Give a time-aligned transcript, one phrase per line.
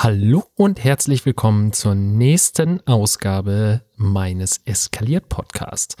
[0.00, 5.96] Hallo und herzlich willkommen zur nächsten Ausgabe meines Eskaliert Podcasts.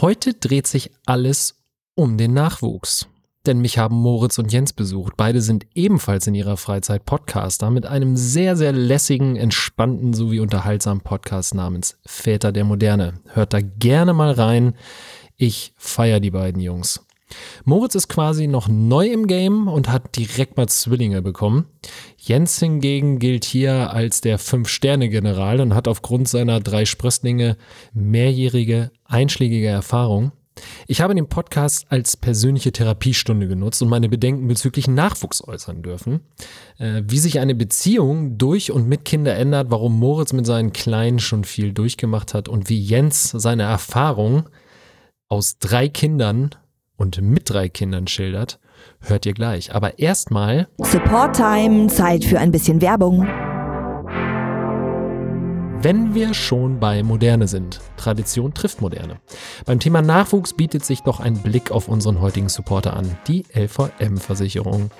[0.00, 1.60] Heute dreht sich alles
[1.96, 3.08] um den Nachwuchs.
[3.44, 5.14] Denn mich haben Moritz und Jens besucht.
[5.16, 11.02] Beide sind ebenfalls in ihrer Freizeit Podcaster mit einem sehr, sehr lässigen, entspannten sowie unterhaltsamen
[11.02, 13.14] Podcast namens Väter der Moderne.
[13.34, 14.74] Hört da gerne mal rein.
[15.36, 17.04] Ich feier die beiden Jungs.
[17.64, 21.66] Moritz ist quasi noch neu im Game und hat direkt mal Zwillinge bekommen.
[22.24, 27.56] Jens hingegen gilt hier als der Fünf-Sterne-General und hat aufgrund seiner drei Sprösslinge
[27.94, 30.30] mehrjährige einschlägige Erfahrung.
[30.86, 36.20] Ich habe den Podcast als persönliche Therapiestunde genutzt und meine Bedenken bezüglich Nachwuchs äußern dürfen.
[36.78, 41.18] Äh, wie sich eine Beziehung durch und mit Kinder ändert, warum Moritz mit seinen Kleinen
[41.18, 44.48] schon viel durchgemacht hat und wie Jens seine Erfahrung
[45.28, 46.50] aus drei Kindern
[46.96, 48.60] und mit drei Kindern schildert,
[49.02, 49.74] hört ihr gleich.
[49.74, 53.26] Aber erstmal Support Time, Zeit für ein bisschen Werbung.
[55.84, 59.16] Wenn wir schon bei Moderne sind, Tradition trifft Moderne.
[59.66, 64.92] Beim Thema Nachwuchs bietet sich doch ein Blick auf unseren heutigen Supporter an, die LVM-Versicherung.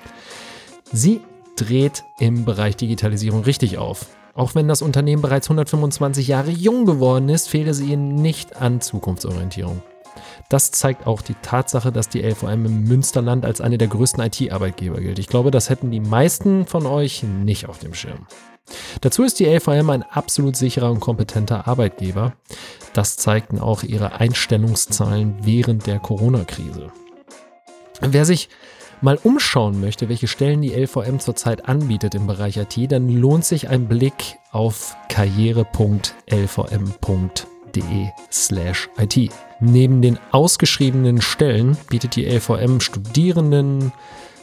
[0.91, 1.21] Sie
[1.55, 4.07] dreht im Bereich Digitalisierung richtig auf.
[4.35, 8.81] Auch wenn das Unternehmen bereits 125 Jahre jung geworden ist, fehlt es ihnen nicht an
[8.81, 9.81] Zukunftsorientierung.
[10.49, 14.99] Das zeigt auch die Tatsache, dass die LVM im Münsterland als eine der größten IT-Arbeitgeber
[14.99, 15.19] gilt.
[15.19, 18.27] Ich glaube, das hätten die meisten von euch nicht auf dem Schirm.
[19.01, 22.33] Dazu ist die LVM ein absolut sicherer und kompetenter Arbeitgeber.
[22.93, 26.91] Das zeigten auch ihre Einstellungszahlen während der Corona-Krise.
[28.01, 28.49] Wer sich
[29.01, 33.69] mal umschauen möchte, welche Stellen die LVM zurzeit anbietet im Bereich IT, dann lohnt sich
[33.69, 39.31] ein Blick auf karriere.lvm.de slash IT.
[39.65, 43.93] Neben den ausgeschriebenen Stellen bietet die LVM Studierenden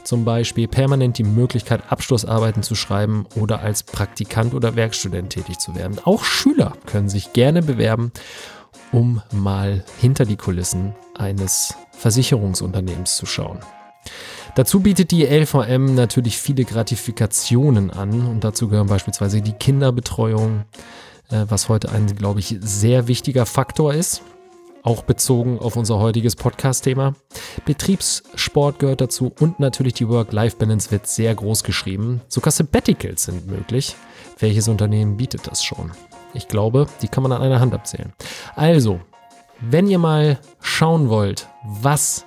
[0.03, 5.75] zum Beispiel permanent die Möglichkeit, Abschlussarbeiten zu schreiben oder als Praktikant oder Werkstudent tätig zu
[5.75, 5.99] werden.
[6.05, 8.13] Auch Schüler können sich gerne bewerben,
[8.93, 13.59] um mal hinter die Kulissen eines Versicherungsunternehmens zu schauen.
[14.55, 20.65] Dazu bietet die LVM natürlich viele Gratifikationen an und dazu gehören beispielsweise die Kinderbetreuung,
[21.29, 24.23] äh, was heute ein, glaube ich, sehr wichtiger Faktor ist
[24.83, 27.15] auch bezogen auf unser heutiges Podcast-Thema.
[27.65, 32.21] Betriebssport gehört dazu und natürlich die Work-Life-Balance wird sehr groß geschrieben.
[32.29, 33.97] Sogar Sabbaticals sind möglich.
[34.39, 35.93] Welches Unternehmen bietet das schon?
[36.33, 38.13] Ich glaube, die kann man an einer Hand abzählen.
[38.55, 39.01] Also,
[39.61, 42.25] wenn ihr mal schauen wollt, was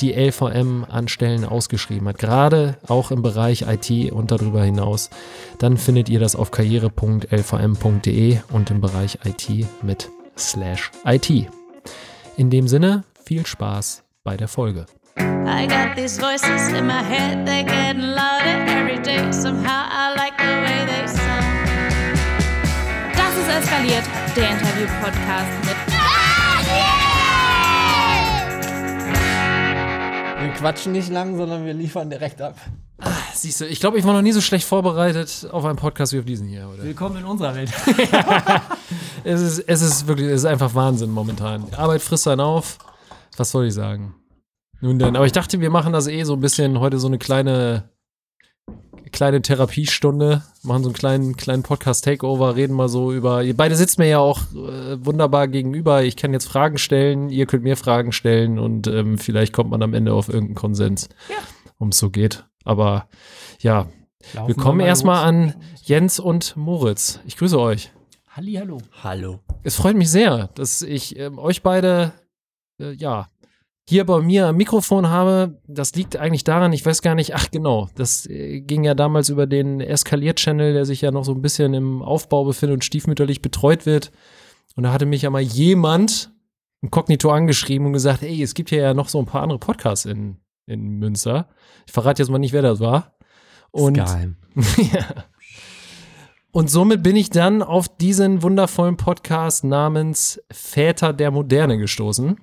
[0.00, 5.10] die LVM an Stellen ausgeschrieben hat, gerade auch im Bereich IT und darüber hinaus,
[5.58, 11.50] dann findet ihr das auf karriere.lvm.de und im Bereich IT mit slash IT.
[12.40, 14.86] In dem Sinne, viel Spaß bei der Folge.
[15.18, 19.30] I got these voices in my head, they're getting louder every day.
[19.30, 21.44] Somehow I like the way they sound.
[23.14, 25.76] Das ist eskaliert, der Interview-Podcast mit.
[30.40, 32.54] Wir quatschen nicht lang, sondern wir liefern direkt ab.
[33.00, 36.12] Ach, siehst du, ich glaube, ich war noch nie so schlecht vorbereitet auf einen Podcast
[36.12, 36.82] wie auf diesen hier, oder?
[36.82, 37.72] Willkommen in unserer Welt.
[39.24, 41.66] es, ist, es ist wirklich, es ist einfach Wahnsinn momentan.
[41.70, 42.78] Die Arbeit frisst einen auf.
[43.36, 44.14] Was soll ich sagen?
[44.82, 47.18] Nun denn, aber ich dachte, wir machen das eh so ein bisschen heute so eine
[47.18, 47.90] kleine,
[49.12, 53.98] kleine Therapiestunde, machen so einen kleinen, kleinen Podcast-Takeover, reden mal so über, ihr beide sitzt
[53.98, 56.02] mir ja auch äh, wunderbar gegenüber.
[56.02, 59.82] Ich kann jetzt Fragen stellen, ihr könnt mir Fragen stellen und ähm, vielleicht kommt man
[59.82, 61.36] am Ende auf irgendeinen Konsens, ja.
[61.78, 62.44] um es so geht.
[62.64, 63.08] Aber
[63.60, 63.86] ja,
[64.34, 67.20] Laufen wir kommen erstmal an Jens und Moritz.
[67.26, 67.92] Ich grüße euch.
[68.28, 68.78] Halli, hallo.
[69.02, 69.40] Hallo.
[69.62, 72.12] Es freut mich sehr, dass ich äh, euch beide,
[72.80, 73.28] äh, ja,
[73.88, 75.60] hier bei mir am Mikrofon habe.
[75.66, 79.30] Das liegt eigentlich daran, ich weiß gar nicht, ach genau, das äh, ging ja damals
[79.30, 83.42] über den Eskaliert-Channel, der sich ja noch so ein bisschen im Aufbau befindet und stiefmütterlich
[83.42, 84.12] betreut wird.
[84.76, 86.30] Und da hatte mich ja mal jemand
[86.82, 90.04] inkognito angeschrieben und gesagt, ey, es gibt hier ja noch so ein paar andere Podcasts
[90.04, 90.36] in,
[90.70, 91.48] in Münster.
[91.86, 93.14] Ich verrate jetzt mal nicht, wer das war.
[93.70, 94.36] Und, ist geheim.
[94.92, 95.24] ja.
[96.52, 102.40] Und somit bin ich dann auf diesen wundervollen Podcast namens Väter der Moderne gestoßen,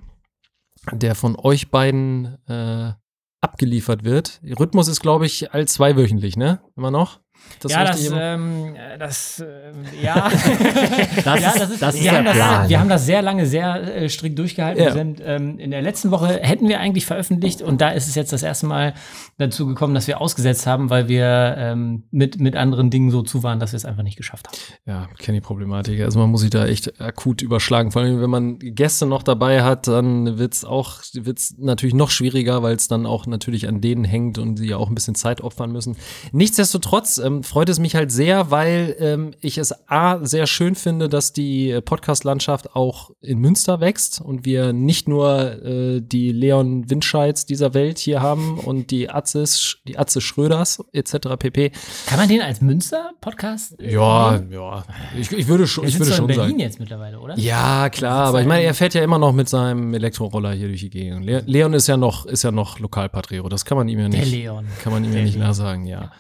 [0.94, 2.94] der von euch beiden äh,
[3.42, 4.42] abgeliefert wird.
[4.60, 6.62] Rhythmus ist, glaube ich, all zweiwöchentlich, ne?
[6.76, 7.20] Immer noch?
[7.60, 10.30] Das ja, das, ähm, das, äh, ja.
[11.24, 13.96] das, ja, das ist, das ist wir, haben das, wir haben das sehr lange sehr
[13.96, 14.84] äh, strikt durchgehalten.
[14.84, 14.92] Ja.
[14.92, 18.32] Sind, ähm, in der letzten Woche hätten wir eigentlich veröffentlicht und da ist es jetzt
[18.32, 18.94] das erste Mal
[19.38, 23.42] dazu gekommen, dass wir ausgesetzt haben, weil wir ähm, mit, mit anderen Dingen so zu
[23.44, 24.58] waren, dass wir es einfach nicht geschafft haben.
[24.86, 26.02] Ja, kenne die Problematik.
[26.02, 27.92] Also man muss sich da echt akut überschlagen.
[27.92, 32.62] Vor allem, wenn man Gäste noch dabei hat, dann wird's auch wird's natürlich noch schwieriger,
[32.62, 35.42] weil es dann auch natürlich an denen hängt und sie ja auch ein bisschen Zeit
[35.42, 35.98] opfern müssen.
[36.32, 41.10] Nichtsdestotrotz ähm, freut es mich halt sehr, weil ähm, ich es A, sehr schön finde,
[41.10, 47.46] dass die Podcast-Landschaft auch in Münster wächst und wir nicht nur äh, die Leon Windscheids
[47.46, 51.36] dieser Welt hier haben und die Atzes, die Atze Schröders etc.
[51.38, 51.72] pp.
[52.08, 53.76] Kann man den als Münster-Podcast?
[53.82, 54.84] Ja, ja.
[55.20, 56.60] Ich, ich würde schon, Der ich würde schon in Berlin sagen.
[56.60, 57.38] jetzt mittlerweile, oder?
[57.38, 60.82] Ja, klar, aber ich meine, er fährt ja immer noch mit seinem Elektroroller hier durch
[60.82, 61.26] die Gegend.
[61.26, 63.52] Le Leon ist ja noch, ist ja noch Lokalpatriot.
[63.52, 64.32] Das kann man ihm ja Der nicht.
[64.32, 64.66] Leon.
[64.84, 65.48] Kann man ihm ja Der nicht Leon.
[65.48, 66.12] nachsagen, ja.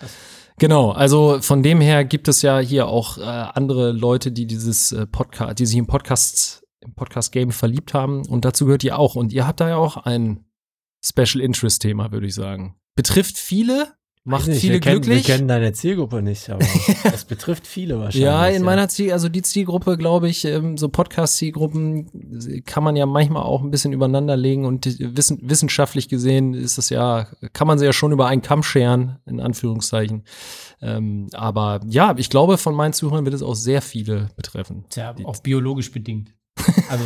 [0.59, 4.92] Genau, also von dem her gibt es ja hier auch äh, andere Leute, die dieses
[4.92, 9.15] äh, Podcast, die sich im Podcast, im Podcast-Game verliebt haben und dazu gehört ihr auch.
[9.15, 10.45] Und ihr habt da ja auch ein
[11.04, 12.75] Special Interest-Thema, würde ich sagen.
[12.95, 13.94] Betrifft viele,
[14.27, 15.27] macht nicht, viele wir kennen, glücklich.
[15.27, 16.65] Wir kennen deine Zielgruppe nicht, aber
[17.13, 18.24] es betrifft viele wahrscheinlich.
[18.24, 23.06] Ja, in meiner Ziel, also die Zielgruppe, glaube ich, ähm, so Podcast-Zielgruppen kann man ja
[23.06, 27.79] manchmal auch ein bisschen übereinander legen und wissen, wissenschaftlich gesehen ist es ja, kann man
[27.79, 30.24] sie ja schon über einen Kamm scheren, in Anführungszeichen.
[30.81, 34.85] Ähm, aber ja, ich glaube, von meinen Zuhörern wird es auch sehr viele betreffen.
[34.89, 36.33] Ist ja auch biologisch bedingt.
[36.89, 37.03] Also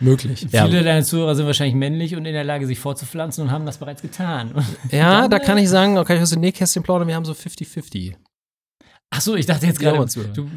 [0.00, 0.46] Möglich.
[0.50, 0.64] Ja.
[0.66, 3.78] viele deiner Zuhörer sind wahrscheinlich männlich und in der Lage, sich fortzupflanzen und haben das
[3.78, 4.52] bereits getan.
[4.90, 7.32] Ja, da kann ich sagen, da kann ich aus dem Nähkästchen plaudern, wir haben so
[7.32, 8.14] 50-50.
[9.12, 9.98] Ach so, ich dachte jetzt gerade,
[10.34, 10.48] du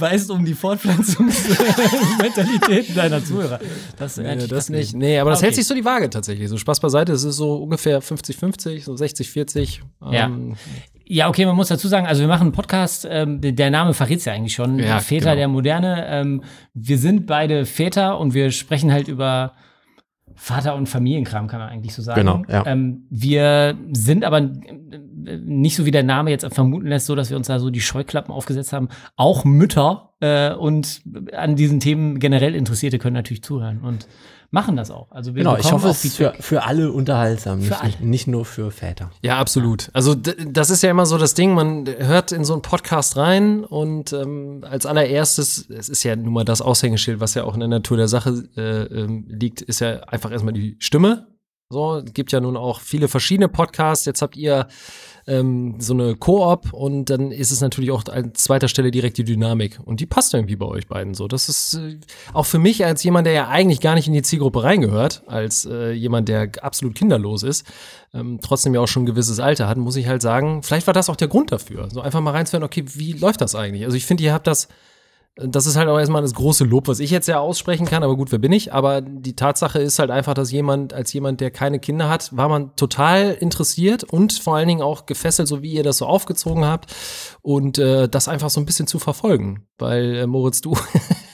[0.00, 3.58] weißt um die Fortpflanzungsmentalitäten deiner Zuhörer.
[3.96, 4.94] Das, Nee, das grad nicht.
[4.94, 5.46] Nee, aber das Okay.
[5.46, 6.50] hält sich so die Waage tatsächlich.
[6.50, 9.80] So Spaß beiseite, es ist so ungefähr 50-50, so 60-40.
[10.10, 10.26] Ja.
[10.26, 10.56] Ähm,
[11.12, 14.18] Ja, okay, man muss dazu sagen, also wir machen einen Podcast, ähm, der Name verrät
[14.18, 15.34] es ja eigentlich schon, Ja, Väter genau.
[15.34, 16.06] der Moderne.
[16.06, 19.54] Ähm, wir sind beide Väter und wir sprechen halt über
[20.36, 22.20] Vater- und Familienkram, kann man eigentlich so sagen.
[22.20, 22.64] Genau, ja.
[22.64, 27.28] ähm, wir sind aber äh, nicht so wie der Name jetzt vermuten lässt, so dass
[27.28, 28.88] wir uns da so die Scheuklappen aufgesetzt haben.
[29.16, 31.02] Auch Mütter äh, und
[31.32, 34.06] an diesen Themen generell Interessierte können natürlich zuhören und
[34.50, 35.10] machen das auch.
[35.10, 38.06] Also wir Genau, ich hoffe, auch es ist für, für alle unterhaltsam, Für nicht, alle.
[38.06, 39.10] nicht nur für Väter.
[39.22, 39.90] Ja, absolut.
[39.92, 43.64] Also das ist ja immer so das Ding, man hört in so einen Podcast rein
[43.64, 47.60] und ähm, als allererstes, es ist ja nun mal das Aushängeschild, was ja auch in
[47.60, 51.26] der Natur der Sache äh, ähm, liegt, ist ja einfach erstmal die Stimme.
[51.72, 54.04] So, es gibt ja nun auch viele verschiedene Podcasts.
[54.04, 54.66] Jetzt habt ihr
[55.30, 59.24] ähm, so eine Koop und dann ist es natürlich auch an zweiter Stelle direkt die
[59.24, 59.78] Dynamik.
[59.84, 61.28] Und die passt irgendwie bei euch beiden so.
[61.28, 61.98] Das ist äh,
[62.32, 65.64] auch für mich als jemand, der ja eigentlich gar nicht in die Zielgruppe reingehört, als
[65.66, 67.64] äh, jemand, der absolut kinderlos ist,
[68.12, 70.94] ähm, trotzdem ja auch schon ein gewisses Alter hat, muss ich halt sagen, vielleicht war
[70.94, 71.88] das auch der Grund dafür.
[71.92, 73.84] So einfach mal reinzuhören, okay, wie läuft das eigentlich?
[73.84, 74.66] Also ich finde, ihr habt das
[75.36, 78.16] das ist halt auch erstmal das große Lob, was ich jetzt ja aussprechen kann, aber
[78.16, 78.72] gut, wer bin ich?
[78.72, 82.48] Aber die Tatsache ist halt einfach, dass jemand, als jemand, der keine Kinder hat, war
[82.48, 86.64] man total interessiert und vor allen Dingen auch gefesselt, so wie ihr das so aufgezogen
[86.64, 86.94] habt
[87.42, 89.66] und äh, das einfach so ein bisschen zu verfolgen.
[89.78, 90.76] Weil, äh, Moritz, du,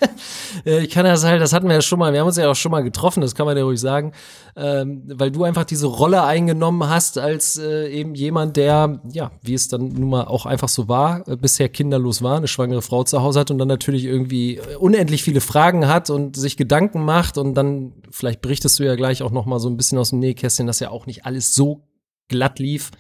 [0.65, 2.57] ich kann das halt, das hatten wir ja schon mal, wir haben uns ja auch
[2.57, 4.13] schon mal getroffen, das kann man ja ruhig sagen,
[4.57, 9.55] ähm, weil du einfach diese Rolle eingenommen hast als äh, eben jemand, der, ja, wie
[9.55, 13.05] es dann nun mal auch einfach so war, äh, bisher kinderlos war, eine schwangere Frau
[13.05, 17.05] zu Hause hat und dann natürlich irgendwie äh, unendlich viele Fragen hat und sich Gedanken
[17.05, 20.11] macht und dann, vielleicht berichtest du ja gleich auch noch mal so ein bisschen aus
[20.11, 21.83] dem Nähkästchen, dass ja auch nicht alles so
[22.29, 22.91] glatt lief,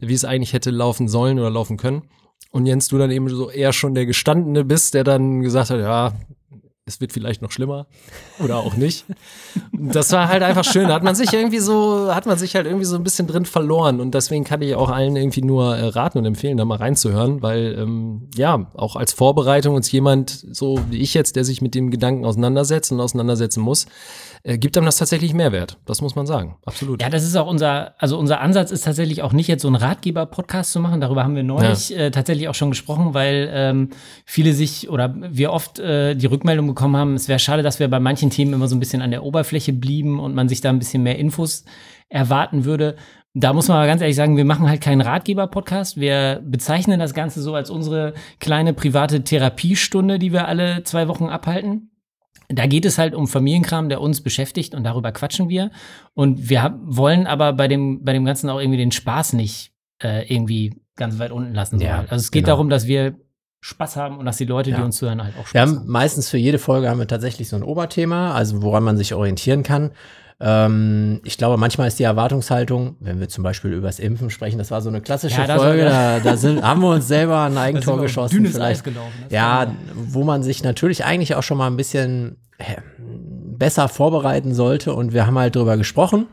[0.00, 2.02] wie es eigentlich hätte laufen sollen oder laufen können.
[2.52, 5.80] Und Jens, du dann eben so eher schon der Gestandene bist, der dann gesagt hat,
[5.80, 6.12] ja,
[6.84, 7.86] es wird vielleicht noch schlimmer
[8.42, 9.04] oder auch nicht.
[9.72, 10.88] Das war halt einfach schön.
[10.88, 13.44] Da hat man sich irgendwie so, hat man sich halt irgendwie so ein bisschen drin
[13.44, 14.00] verloren.
[14.00, 17.40] Und deswegen kann ich auch allen irgendwie nur äh, raten und empfehlen, da mal reinzuhören,
[17.40, 21.76] weil ähm, ja, auch als Vorbereitung uns jemand, so wie ich jetzt, der sich mit
[21.76, 23.86] dem Gedanken auseinandersetzt und auseinandersetzen muss,
[24.42, 25.78] äh, gibt einem das tatsächlich Mehrwert.
[25.86, 26.56] Das muss man sagen.
[26.66, 27.00] Absolut.
[27.00, 29.76] Ja, das ist auch unser, also unser Ansatz ist tatsächlich auch nicht jetzt so einen
[29.76, 31.00] Ratgeber-Podcast zu machen.
[31.00, 33.90] Darüber haben wir neulich äh, tatsächlich auch schon gesprochen, weil ähm,
[34.24, 37.88] viele sich oder wir oft äh, die Rückmeldung bekommen haben, es wäre schade, dass wir
[37.88, 40.70] bei manchen Themen immer so ein bisschen an der Oberfläche blieben und man sich da
[40.70, 41.64] ein bisschen mehr Infos
[42.08, 42.96] erwarten würde.
[43.34, 45.98] Da muss man aber ganz ehrlich sagen, wir machen halt keinen Ratgeber-Podcast.
[45.98, 51.26] Wir bezeichnen das Ganze so als unsere kleine private Therapiestunde, die wir alle zwei Wochen
[51.26, 51.90] abhalten.
[52.48, 55.70] Da geht es halt um Familienkram, der uns beschäftigt und darüber quatschen wir.
[56.12, 60.30] Und wir wollen aber bei dem, bei dem Ganzen auch irgendwie den Spaß nicht äh,
[60.32, 61.80] irgendwie ganz weit unten lassen.
[61.80, 62.00] Ja.
[62.00, 62.56] Also es geht genau.
[62.56, 63.14] darum, dass wir
[63.64, 64.84] Spaß haben und dass die Leute, die Ja.
[64.84, 65.86] uns zuhören, halt auch Spaß Wir haben haben.
[65.88, 69.62] meistens für jede Folge haben wir tatsächlich so ein Oberthema, also woran man sich orientieren
[69.62, 69.92] kann.
[70.40, 74.58] Ähm, ich glaube, manchmal ist die Erwartungshaltung, wenn wir zum Beispiel über das Impfen sprechen,
[74.58, 77.56] das war so eine klassische Ja, Folge, da, da sind, haben wir uns selber ein
[77.96, 78.34] Eigentor geschossen.
[78.38, 78.80] Dünnes vielleicht.
[78.80, 79.12] Eis gelaufen.
[79.30, 82.38] Ja, wo man sich natürlich eigentlich auch schon mal ein bisschen
[83.56, 84.92] besser vorbereiten sollte.
[84.94, 86.26] Und wir haben halt drüber gesprochen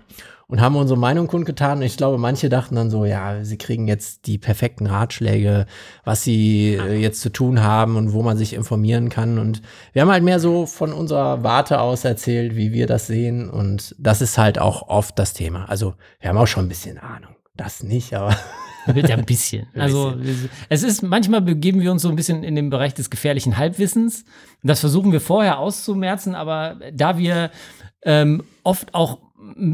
[0.50, 1.78] und haben unsere Meinung kundgetan.
[1.78, 5.68] Und ich glaube, manche dachten dann so, ja, sie kriegen jetzt die perfekten Ratschläge,
[6.04, 9.40] was sie äh, jetzt zu tun haben und wo man sich informieren kann.
[9.40, 9.62] Und
[9.94, 13.50] wir haben halt mehr so von unserer Warte aus erzählt, wie wir das sehen.
[13.50, 15.70] Und das ist halt auch oft das Thema.
[15.70, 17.36] Also wir haben auch schon ein bisschen Ahnung.
[17.56, 18.36] Das nicht, aber
[18.96, 19.68] Ja, ein bisschen.
[19.76, 20.16] Also
[20.70, 24.26] es ist, manchmal begeben wir uns so ein bisschen in den Bereich des gefährlichen Halbwissens.
[24.64, 27.52] Das versuchen wir vorher auszumerzen, aber da wir
[28.04, 29.20] ähm, oft auch,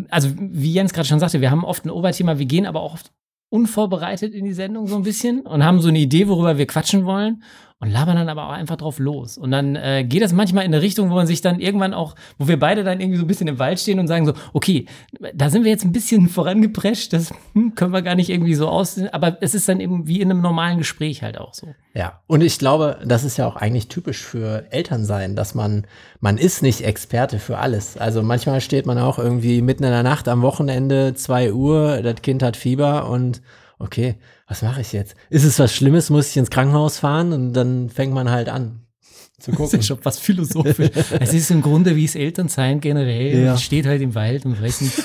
[0.10, 2.93] also wie Jens gerade schon sagte, wir haben oft ein Oberthema, wir gehen aber auch
[2.93, 3.12] oft
[3.50, 7.05] unvorbereitet in die Sendung so ein bisschen und haben so eine Idee, worüber wir quatschen
[7.05, 7.43] wollen
[7.86, 9.38] und labern dann aber auch einfach drauf los.
[9.38, 12.15] Und dann äh, geht das manchmal in eine Richtung, wo man sich dann irgendwann auch,
[12.38, 14.86] wo wir beide dann irgendwie so ein bisschen im Wald stehen und sagen so, okay,
[15.34, 18.68] da sind wir jetzt ein bisschen vorangeprescht, das hm, können wir gar nicht irgendwie so
[18.68, 21.75] aussehen, aber es ist dann eben wie in einem normalen Gespräch halt auch so.
[21.94, 25.86] Ja, und ich glaube, das ist ja auch eigentlich typisch für Elternsein, dass man,
[26.20, 27.98] man ist nicht Experte für alles.
[27.98, 32.22] Also manchmal steht man auch irgendwie mitten in der Nacht am Wochenende, zwei Uhr, das
[32.22, 33.42] Kind hat Fieber und
[33.79, 34.17] okay,
[34.48, 35.15] was mache ich jetzt?
[35.29, 36.10] Ist es was Schlimmes?
[36.10, 37.34] Muss ich ins Krankenhaus fahren?
[37.34, 38.86] Und dann fängt man halt an
[39.39, 39.72] zu gucken.
[39.72, 40.91] Das ist schon was philosophisch.
[41.20, 43.44] es ist im Grunde wie es Elternsein generell.
[43.44, 43.58] Ja.
[43.58, 45.03] Steht halt im Wald und weiß nicht.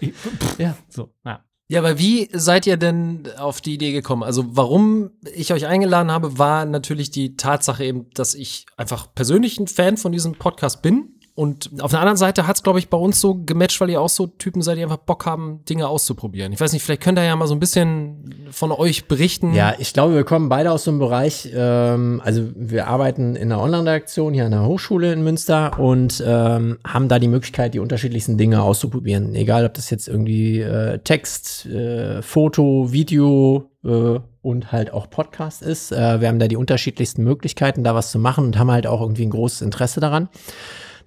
[0.58, 1.12] ja, so.
[1.24, 1.44] Ja.
[1.68, 4.24] Ja, aber wie seid ihr denn auf die Idee gekommen?
[4.24, 9.60] Also, warum ich euch eingeladen habe, war natürlich die Tatsache eben, dass ich einfach persönlich
[9.60, 12.90] ein Fan von diesem Podcast bin und auf der anderen Seite hat es, glaube ich,
[12.90, 15.88] bei uns so gematcht, weil ihr auch so Typen seid, die einfach Bock haben, Dinge
[15.88, 16.52] auszuprobieren.
[16.52, 19.54] Ich weiß nicht, vielleicht könnt ihr ja mal so ein bisschen von euch berichten.
[19.54, 23.50] Ja, ich glaube, wir kommen beide aus so einem Bereich, ähm, also wir arbeiten in
[23.50, 27.78] einer Online-Redaktion hier an der Hochschule in Münster und ähm, haben da die Möglichkeit, die
[27.78, 29.34] unterschiedlichsten Dinge auszuprobieren.
[29.34, 35.62] Egal, ob das jetzt irgendwie äh, Text, äh, Foto, Video, äh, und halt auch Podcast
[35.62, 35.90] ist.
[35.90, 39.00] Äh, wir haben da die unterschiedlichsten Möglichkeiten, da was zu machen und haben halt auch
[39.00, 40.28] irgendwie ein großes Interesse daran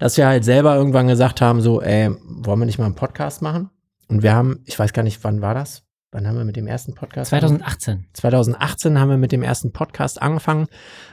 [0.03, 3.41] dass wir halt selber irgendwann gesagt haben, so, ey, wollen wir nicht mal einen Podcast
[3.41, 3.69] machen?
[4.09, 5.83] Und wir haben, ich weiß gar nicht, wann war das?
[6.11, 7.29] Wann haben wir mit dem ersten Podcast?
[7.29, 8.07] 2018.
[8.11, 10.67] 2018 haben wir mit dem ersten Podcast angefangen.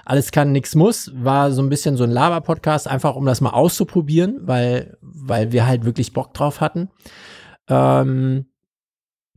[0.05, 1.09] Alles kann, nix muss.
[1.15, 5.69] War so ein bisschen so ein Laber-Podcast, einfach um das mal auszuprobieren, weil, weil wir
[5.69, 6.89] halt wirklich Bock drauf hatten.
[7.69, 8.47] Ähm,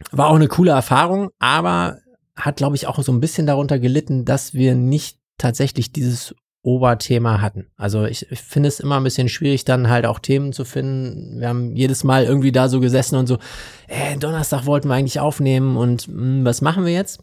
[0.10, 2.00] war auch eine coole Erfahrung, aber
[2.36, 7.42] hat, glaube ich, auch so ein bisschen darunter gelitten, dass wir nicht tatsächlich dieses Oberthema
[7.42, 7.68] hatten.
[7.76, 11.40] Also ich, ich finde es immer ein bisschen schwierig, dann halt auch Themen zu finden.
[11.40, 13.38] Wir haben jedes Mal irgendwie da so gesessen und so,
[13.88, 17.22] äh, Donnerstag wollten wir eigentlich aufnehmen und mh, hm, was machen wir jetzt?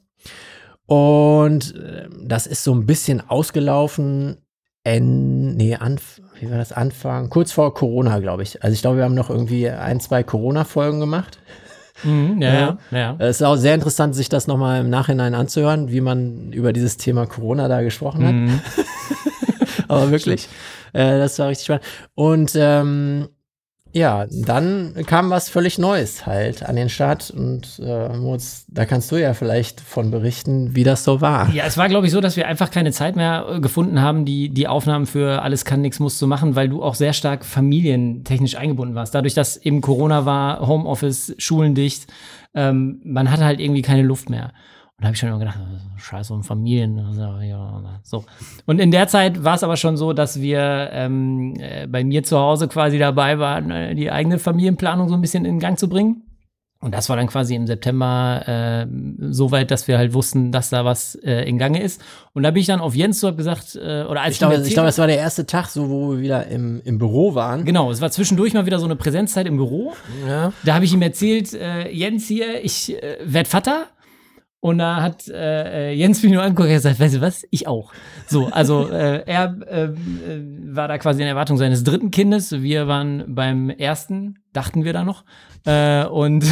[0.87, 4.37] Und äh, das ist so ein bisschen ausgelaufen.
[4.85, 7.29] En, nee, anf wie war das Anfang?
[7.29, 8.63] Kurz vor Corona, glaube ich.
[8.63, 11.39] Also ich glaube, wir haben noch irgendwie ein, zwei Corona-Folgen gemacht.
[12.05, 13.17] Mhm, ja, ja, ja.
[13.19, 16.97] Es ist auch sehr interessant, sich das nochmal im Nachhinein anzuhören, wie man über dieses
[16.97, 18.35] Thema Corona da gesprochen hat.
[18.35, 18.61] Mhm.
[19.89, 20.49] Aber wirklich,
[20.93, 21.85] äh, das war richtig spannend.
[22.15, 23.29] Und ähm,
[23.93, 29.11] ja, dann kam was völlig Neues halt an den Start und äh, Moritz, da kannst
[29.11, 31.51] du ja vielleicht von berichten, wie das so war.
[31.53, 34.25] Ja, es war glaube ich so, dass wir einfach keine Zeit mehr äh, gefunden haben,
[34.25, 37.45] die die Aufnahmen für alles kann nichts muss zu machen, weil du auch sehr stark
[37.45, 39.15] familientechnisch eingebunden warst.
[39.15, 42.07] Dadurch, dass eben Corona war, Homeoffice, Schulen dicht,
[42.55, 44.53] ähm, man hatte halt irgendwie keine Luft mehr.
[45.01, 45.59] Und da habe ich schon immer gedacht,
[45.97, 47.01] scheiße, um Familien.
[48.03, 48.23] So.
[48.67, 52.23] Und in der Zeit war es aber schon so, dass wir ähm, äh, bei mir
[52.23, 55.89] zu Hause quasi dabei waren, äh, die eigene Familienplanung so ein bisschen in Gang zu
[55.89, 56.25] bringen.
[56.83, 58.87] Und das war dann quasi im September äh,
[59.31, 62.03] so weit, dass wir halt wussten, dass da was äh, in Gange ist.
[62.35, 64.63] Und da bin ich dann auf Jens so hab gesagt, äh, oder als ich glaube,
[64.67, 67.65] ich glaube, es war der erste Tag, so wo wir wieder im, im Büro waren.
[67.65, 69.95] Genau, es war zwischendurch mal wieder so eine Präsenzzeit im Büro.
[70.27, 70.53] Ja.
[70.63, 73.87] Da habe ich ihm erzählt, äh, Jens hier, ich äh, werd Vater.
[74.63, 77.67] Und da hat äh, äh, Jens mich nur angeguckt und gesagt, weißt du was, ich
[77.67, 77.93] auch.
[78.27, 79.89] So, also äh, er äh,
[80.75, 82.53] war da quasi in Erwartung seines dritten Kindes.
[82.53, 85.25] Wir waren beim ersten, dachten wir da noch.
[85.65, 86.45] Äh, und,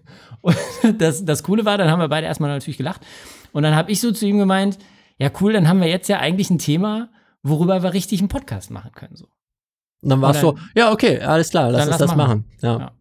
[0.42, 0.56] und
[0.98, 3.00] das, das Coole war, dann haben wir beide erstmal natürlich gelacht.
[3.50, 4.78] Und dann habe ich so zu ihm gemeint,
[5.18, 7.08] ja cool, dann haben wir jetzt ja eigentlich ein Thema,
[7.42, 9.16] worüber wir richtig einen Podcast machen können.
[9.16, 9.26] So.
[10.02, 12.18] Und dann war es so, ja okay, alles klar, lass uns das machen.
[12.18, 12.44] machen.
[12.62, 12.78] Ja.
[12.78, 12.92] ja.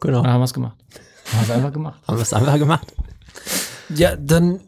[0.00, 0.18] Genau.
[0.18, 0.78] Und dann haben wir es gemacht.
[1.26, 2.00] Haben wir es einfach gemacht.
[2.08, 2.92] Haben wir es einfach gemacht.
[3.94, 4.60] Ja, dann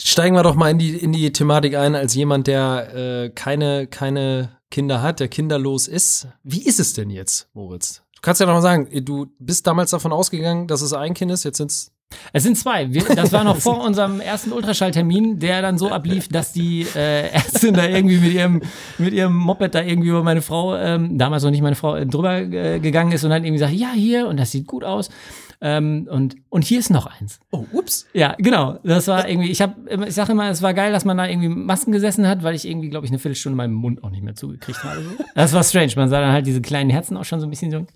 [0.00, 3.86] steigen wir doch mal in die, in die Thematik ein, als jemand, der äh, keine,
[3.86, 6.28] keine Kinder hat, der kinderlos ist.
[6.42, 8.02] Wie ist es denn jetzt, Moritz?
[8.14, 11.30] Du kannst ja noch mal sagen, du bist damals davon ausgegangen, dass es ein Kind
[11.30, 11.92] ist, jetzt sind es
[12.32, 12.92] es sind zwei.
[12.92, 17.30] Wir, das war noch vor unserem ersten Ultraschalltermin, der dann so ablief, dass die äh,
[17.30, 18.62] Ärztin da irgendwie mit ihrem,
[18.98, 22.06] mit ihrem Moped da irgendwie über meine Frau, ähm, damals noch nicht meine Frau, äh,
[22.06, 25.10] drüber äh, gegangen ist und dann irgendwie sagt, ja, hier, und das sieht gut aus.
[25.60, 27.40] Ähm, und, und hier ist noch eins.
[27.50, 28.06] Oh, ups.
[28.12, 28.78] Ja, genau.
[28.84, 29.74] Das war irgendwie, ich habe,
[30.06, 32.68] ich sage immer, es war geil, dass man da irgendwie Masken gesessen hat, weil ich
[32.68, 35.02] irgendwie, glaube ich, eine Viertelstunde meinen Mund auch nicht mehr zugekriegt habe.
[35.34, 35.92] Das war strange.
[35.96, 37.86] Man sah dann halt diese kleinen Herzen auch schon so ein bisschen so.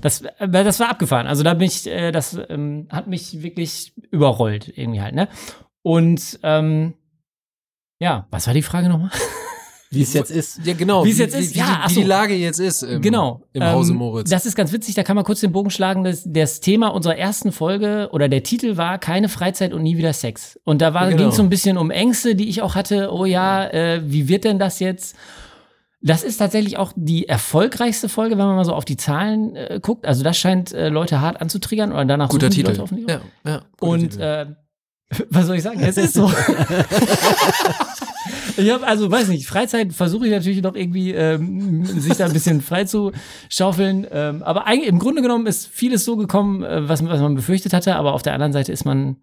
[0.00, 1.26] Das, äh, das war abgefahren.
[1.26, 5.28] Also da bin ich, äh, das ähm, hat mich wirklich überrollt, irgendwie halt, ne?
[5.82, 6.94] Und ähm,
[7.98, 9.10] ja, was war die Frage nochmal?
[9.90, 10.66] Wie es jetzt ist.
[10.66, 11.04] Ja, genau.
[11.04, 12.00] Wie es jetzt ist, wie, ja, Wie, wie so.
[12.00, 13.42] die Lage jetzt ist im, Genau.
[13.52, 14.28] im Hause Ähm, Moritz.
[14.28, 16.02] Das ist ganz witzig, da kann man kurz den Bogen schlagen.
[16.02, 20.12] Das, das Thema unserer ersten Folge oder der Titel war Keine Freizeit und nie wieder
[20.12, 20.58] Sex.
[20.64, 21.18] Und da war genau.
[21.18, 23.12] ging es so ein bisschen um Ängste, die ich auch hatte.
[23.12, 25.16] Oh ja, äh, wie wird denn das jetzt?
[26.06, 29.80] Das ist tatsächlich auch die erfolgreichste Folge, wenn man mal so auf die Zahlen äh,
[29.80, 30.04] guckt.
[30.04, 32.68] Also das scheint äh, Leute hart anzutriggern oder danach Guter Titel.
[32.68, 33.18] Leute offensichtlich.
[33.44, 33.62] Ja, ja.
[33.78, 34.20] guter Und Titel.
[34.20, 34.46] äh,
[35.30, 35.80] was soll ich sagen?
[35.80, 36.30] Es ist so.
[38.58, 42.34] ich habe also, weiß nicht, Freizeit versuche ich natürlich noch irgendwie, ähm, sich da ein
[42.34, 43.12] bisschen frei zu
[43.48, 44.06] schaufeln.
[44.10, 47.72] Ähm, aber eigentlich, im Grunde genommen ist vieles so gekommen, äh, was, was man befürchtet
[47.72, 47.96] hatte.
[47.96, 49.16] Aber auf der anderen Seite ist man,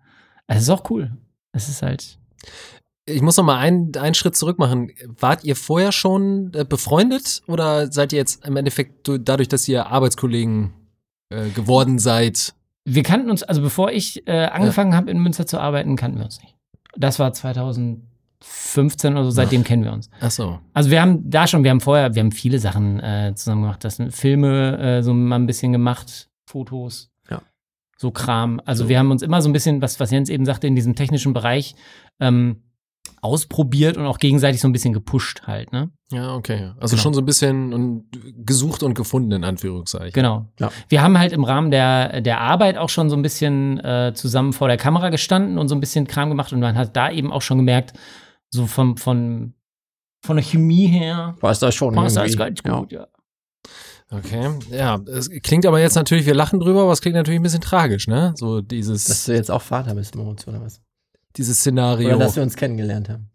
[0.48, 1.12] also es ist auch cool.
[1.52, 2.18] Es ist halt.
[3.06, 4.92] Ich muss noch mal einen, einen Schritt zurück machen.
[5.20, 9.68] Wart ihr vorher schon äh, befreundet oder seid ihr jetzt im Endeffekt du- dadurch, dass
[9.68, 10.74] ihr Arbeitskollegen
[11.30, 12.54] äh, geworden seid?
[12.86, 16.26] Wir kannten uns, also bevor ich äh, angefangen habe in Münster zu arbeiten, kannten wir
[16.26, 16.56] uns nicht.
[16.98, 17.32] Das war
[18.40, 20.10] 2015 oder so, seitdem kennen wir uns.
[20.20, 20.60] Ach so.
[20.74, 23.84] Also wir haben da schon, wir haben vorher, wir haben viele Sachen äh, zusammen gemacht.
[23.84, 27.42] Das sind Filme äh, so mal ein bisschen gemacht, Fotos, Ja.
[27.98, 28.62] so Kram.
[28.66, 28.90] Also So.
[28.90, 31.34] wir haben uns immer so ein bisschen, was, was Jens eben sagte, in diesem technischen
[31.34, 31.76] Bereich
[32.20, 32.64] ähm,
[33.22, 35.92] ausprobiert und auch gegenseitig so ein bisschen gepusht halt, ne?
[36.12, 36.72] Ja, okay.
[36.80, 37.04] Also Genau.
[37.04, 38.10] schon so ein bisschen
[38.46, 40.12] gesucht und gefunden, in Anführungszeichen.
[40.14, 40.48] Genau.
[40.60, 40.72] Ja.
[40.90, 44.54] Wir haben halt im Rahmen der, der Arbeit auch schon so ein bisschen äh, zusammen
[44.54, 47.32] vor der Kamera gestanden und so ein bisschen Kram gemacht und man hat da eben
[47.32, 47.94] auch schon gemerkt,
[48.50, 49.54] so vom, von,
[50.26, 51.94] von der Chemie her, Passt das schon.
[51.94, 52.62] passt das irgendwie.
[52.64, 53.08] ganz gut, ja.
[54.14, 54.50] Okay.
[54.72, 57.62] Ja, es klingt aber jetzt natürlich, wir lachen drüber, aber es klingt natürlich ein bisschen
[57.62, 58.34] tragisch, ne?
[58.36, 60.82] So dieses, Dass du jetzt auch Vater bist, Moritz, oder was?
[61.38, 62.10] Dieses Szenario.
[62.10, 63.30] Oder dass wir uns kennengelernt haben.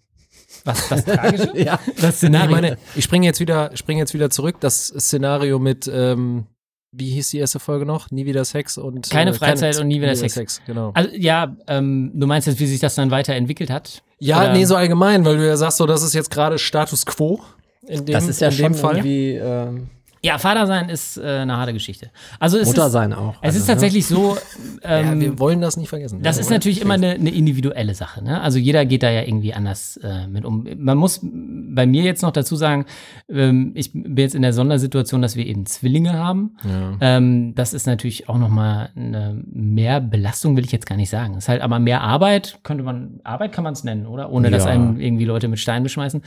[0.64, 1.52] Was, das Tragische?
[1.54, 1.78] ja.
[2.00, 2.50] Das ich Szenario.
[2.50, 4.56] meine, ich springe jetzt wieder, springe jetzt wieder zurück.
[4.60, 6.46] Das Szenario mit, ähm,
[6.92, 8.10] wie hieß die erste Folge noch?
[8.10, 10.60] Nie wieder Sex und Keine Freizeit und nie wieder Sex.
[10.66, 10.92] Genau.
[10.94, 14.02] Also ja, ähm, du meinst jetzt, wie sich das dann weiterentwickelt hat?
[14.18, 17.04] Ja, Oder- nee, so allgemein, weil du ja sagst, so, das ist jetzt gerade Status
[17.06, 17.40] quo.
[17.86, 18.96] In dem, Das ist ja in schon dem Fall.
[18.96, 19.88] irgendwie ähm,
[20.22, 22.10] Ja, Vater sein ist äh, eine harte Geschichte.
[22.40, 23.34] Also es Mutter ist, sein auch.
[23.42, 24.36] es Also, ist tatsächlich so,
[24.82, 26.22] Ja, ähm, wir wollen das nicht vergessen.
[26.22, 28.24] das Ja, ist natürlich immer eine, eine individuelle Sache.
[28.24, 28.40] Ne?
[28.40, 30.66] Also jeder geht da ja irgendwie anders äh, mit um.
[30.78, 32.86] Man muss bei mir jetzt noch dazu sagen,
[33.28, 36.56] ähm, ich bin jetzt in der Sondersituation, dass wir eben Zwillinge haben.
[36.64, 36.96] Ja.
[37.00, 41.10] Ähm, das ist natürlich auch noch mal eine mehr Belastung, will ich jetzt gar nicht
[41.10, 41.34] sagen.
[41.34, 44.30] Es ist halt aber mehr Arbeit, könnte man, Arbeit kann man es nennen, oder?
[44.32, 44.70] Ohne dass Ja.
[44.70, 46.22] einem irgendwie Leute mit Steinen beschmeißen.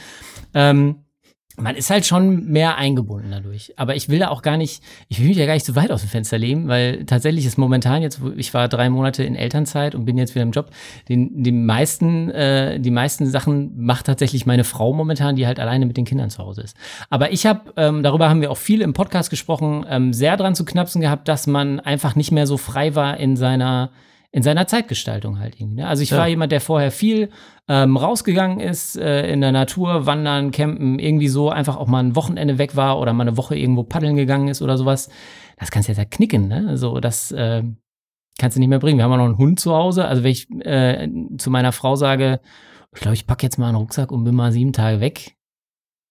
[0.53, 0.95] Ähm,
[1.59, 3.73] man ist halt schon mehr eingebunden dadurch.
[3.77, 5.91] Aber ich will da auch gar nicht, ich will mich ja gar nicht so weit
[5.91, 9.95] aus dem Fenster lehnen, weil tatsächlich ist momentan jetzt, ich war drei Monate in Elternzeit
[9.95, 10.71] und bin jetzt wieder im Job,
[11.07, 15.85] den, die meisten, äh, die meisten Sachen macht tatsächlich meine Frau momentan, die halt alleine
[15.85, 16.75] mit den Kindern zu Hause ist.
[17.09, 20.55] Aber ich habe, ähm, darüber haben wir auch viel im Podcast gesprochen, ähm, sehr dran
[20.55, 23.91] zu knapsen gehabt, dass man einfach nicht mehr so frei war in seiner
[24.31, 25.77] in seiner Zeitgestaltung halt irgendwie.
[25.77, 25.87] Ne?
[25.87, 26.17] Also ich Ja.
[26.17, 27.29] war jemand, der vorher viel
[27.67, 32.15] ähm, rausgegangen ist, äh, in der Natur, wandern, campen, irgendwie so einfach auch mal ein
[32.15, 35.09] Wochenende weg war oder mal eine Woche irgendwo paddeln gegangen ist oder sowas.
[35.57, 36.65] Das kannst du jetzt ja knicken, ne?
[36.69, 37.63] Also das äh,
[38.37, 38.97] kannst du nicht mehr bringen.
[38.99, 40.05] Wir haben auch noch einen Hund zu Hause.
[40.05, 42.39] Also wenn ich äh, zu meiner Frau sage,
[42.93, 45.35] ich glaube, ich packe jetzt mal einen Rucksack und bin mal sieben Tage weg,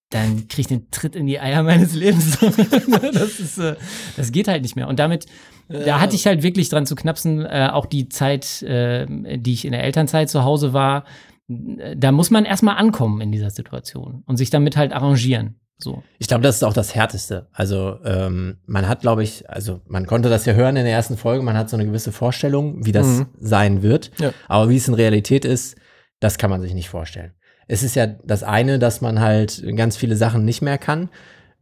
[0.09, 2.39] dann krieg ich den Tritt in die Eier meines Lebens.
[3.13, 3.75] das ist, äh,
[4.17, 4.87] das geht halt nicht mehr.
[4.87, 5.27] Und damit,
[5.67, 9.05] da hatte ich halt wirklich dran zu knapsen, äh, auch die Zeit, äh,
[9.37, 11.03] die ich in der Elternzeit zu Hause war,
[11.47, 15.59] da muss man erstmal ankommen in dieser Situation und sich damit halt arrangieren.
[15.81, 16.03] So.
[16.17, 17.47] Ich glaube, das ist auch das Härteste.
[17.53, 21.17] Also ähm, man hat, glaube ich, also man konnte das ja hören in der ersten
[21.17, 23.25] Folge, man hat so eine gewisse Vorstellung, wie das Mhm.
[23.39, 24.11] sein wird.
[24.19, 24.31] Ja.
[24.47, 25.77] Aber wie es in Realität ist,
[26.19, 27.31] das kann man sich nicht vorstellen.
[27.69, 31.09] Es ist ja das eine, dass man halt ganz viele Sachen nicht mehr kann.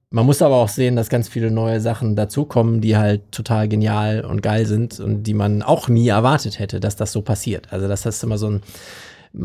[0.10, 4.24] Man muss aber auch sehen, dass ganz viele neue Sachen dazukommen, die halt total genial
[4.24, 7.74] und geil sind und die man auch nie erwartet hätte, dass das so passiert.
[7.74, 8.62] Also das ist immer so ein,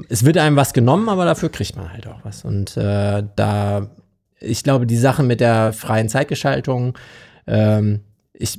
[0.08, 2.44] es wird einem was genommen, aber dafür kriegt man halt auch was.
[2.44, 3.88] Und äh, da,
[4.38, 6.96] ich glaube, die Sachen mit der freien Zeitgestaltung,
[7.48, 8.58] ähm, ich,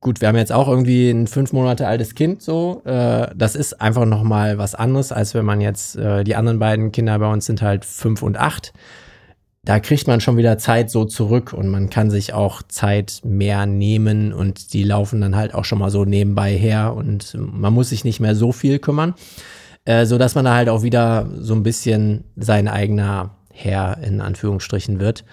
[0.00, 3.80] gut, wir haben jetzt auch irgendwie ein fünf Monate altes Kind, so, äh, das ist
[3.80, 7.32] einfach noch mal was anderes, als wenn man jetzt, äh, die anderen beiden Kinder bei
[7.32, 8.72] uns sind halt fünf und acht.
[9.64, 13.64] Da kriegt man schon wieder Zeit so zurück und man kann sich auch Zeit mehr
[13.64, 17.88] nehmen und die laufen dann halt auch schon mal so nebenbei her und man muss
[17.88, 19.14] sich nicht mehr so viel kümmern
[19.84, 24.20] äh, so dass man da halt auch wieder so ein bisschen sein eigener Herr in
[24.20, 25.24] Anführungsstrichen wird.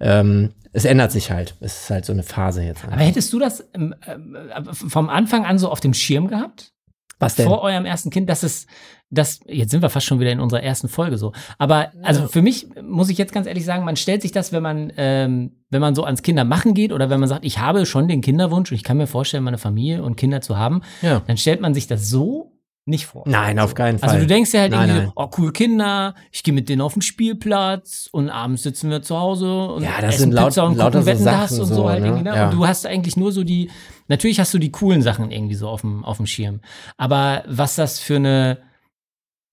[0.00, 1.56] Ähm, es ändert sich halt.
[1.60, 2.84] Es ist halt so eine Phase jetzt.
[2.84, 6.72] Aber hättest du das ähm, ähm, äh, vom Anfang an so auf dem Schirm gehabt?
[7.20, 7.46] Was denn?
[7.46, 8.68] Vor eurem ersten Kind, dass es,
[9.10, 11.32] das, jetzt sind wir fast schon wieder in unserer ersten Folge so.
[11.58, 14.62] Aber also für mich muss ich jetzt ganz ehrlich sagen, man stellt sich das, wenn
[14.62, 18.06] man, ähm, wenn man so ans Kindermachen geht oder wenn man sagt, ich habe schon
[18.06, 21.20] den Kinderwunsch und ich kann mir vorstellen, meine Familie und Kinder zu haben, Ja.
[21.26, 22.52] dann stellt man sich das so
[22.88, 23.22] nicht vor.
[23.26, 24.08] Nein, auf keinen Fall.
[24.08, 25.12] Also du denkst dir halt Nein, irgendwie, nein.
[25.14, 29.16] oh cool Kinder, ich gehe mit denen auf den Spielplatz und abends sitzen wir zu
[29.18, 31.60] Hause und Ja, das essen sind laut- Pizza und lauter gucken so Wetten das Sachen
[31.62, 32.06] und so, so, halt ne?
[32.08, 32.24] irgendwie.
[32.24, 32.34] Ne?
[32.36, 32.48] Ja.
[32.48, 33.70] Und du hast eigentlich nur so die,
[34.08, 36.60] natürlich hast du die coolen Sachen irgendwie so auf dem, auf dem Schirm.
[36.96, 38.58] Aber was das für eine,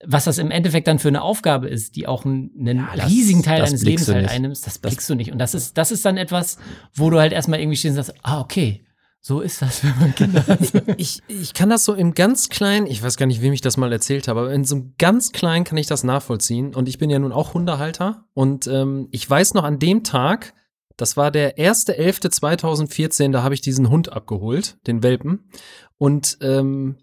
[0.04, 3.42] was das im Endeffekt dann für eine Aufgabe ist, die auch einen, Ja, das- riesigen
[3.42, 5.32] Teil das deines Lebens halt einnimmst, das blickst du nicht.
[5.32, 6.58] Und das ist, das ist dann etwas,
[6.94, 8.82] wo du halt erstmal irgendwie stehst und sagst, ah, okay,
[9.26, 10.60] so ist das, wenn man Kinder hat.
[10.98, 13.76] Ich, ich kann das so im ganz kleinen, ich weiß gar nicht, wem ich das
[13.76, 16.72] mal erzählt habe, aber in so einem ganz kleinen kann ich das nachvollziehen.
[16.72, 18.24] Und ich bin ja nun auch Hundehalter.
[18.34, 20.54] Und ähm, ich weiß noch an dem Tag,
[20.96, 25.50] das war der 1.11.2014, da habe ich diesen Hund abgeholt, den Welpen.
[25.98, 26.98] Und ähm,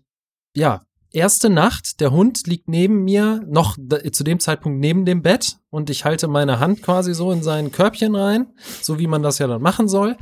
[0.55, 3.75] ja, erste Nacht, der Hund liegt neben mir, noch
[4.13, 7.73] zu dem Zeitpunkt neben dem Bett und ich halte meine Hand quasi so in sein
[7.73, 10.15] Körbchen rein, so wie man das ja dann machen soll.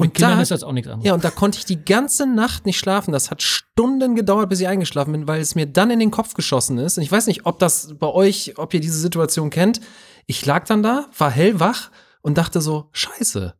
[0.00, 1.06] Mit Kindern da- ist das auch nichts anderes.
[1.06, 3.12] ja, und da konnte ich die ganze Nacht nicht schlafen.
[3.12, 6.34] Das hat Stunden gedauert, bis ich eingeschlafen bin, weil es mir dann in den Kopf
[6.34, 6.96] geschossen ist.
[6.98, 9.80] Und ich weiß nicht, ob das bei euch, ob ihr diese Situation kennt.
[10.26, 11.90] Ich lag dann da, war hellwach
[12.22, 13.54] und dachte so, scheiße,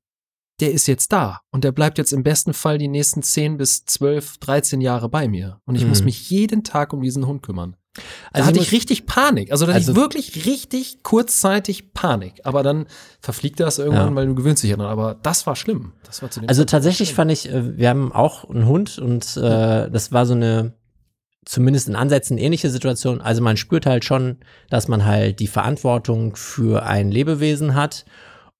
[0.60, 1.40] der ist jetzt da.
[1.50, 5.26] Und der bleibt jetzt im besten Fall die nächsten 10 bis 12, 13 Jahre bei
[5.26, 5.60] mir.
[5.64, 6.04] Und ich muss Mhm.
[6.06, 7.76] mich jeden Tag um diesen Hund kümmern.
[7.94, 9.50] Da Also hatte ich ich richtig Panik.
[9.50, 12.40] Also da hatte Also- ich wirklich richtig kurzzeitig Panik.
[12.44, 12.86] Aber dann
[13.20, 14.14] verfliegt das irgendwann, Ja.
[14.14, 14.86] weil du gewöhnst dich ja dran.
[14.86, 15.92] Aber das war schlimm.
[16.04, 17.16] Das war zu dem Also Zeitpunkt tatsächlich schlimm.
[17.16, 20.74] fand ich, äh, wir haben auch einen Hund und äh, das war so eine,
[21.44, 23.20] zumindest in Ansätzen ähnliche Situation.
[23.20, 28.04] Also man spürt halt schon, dass man halt die Verantwortung für ein Lebewesen hat.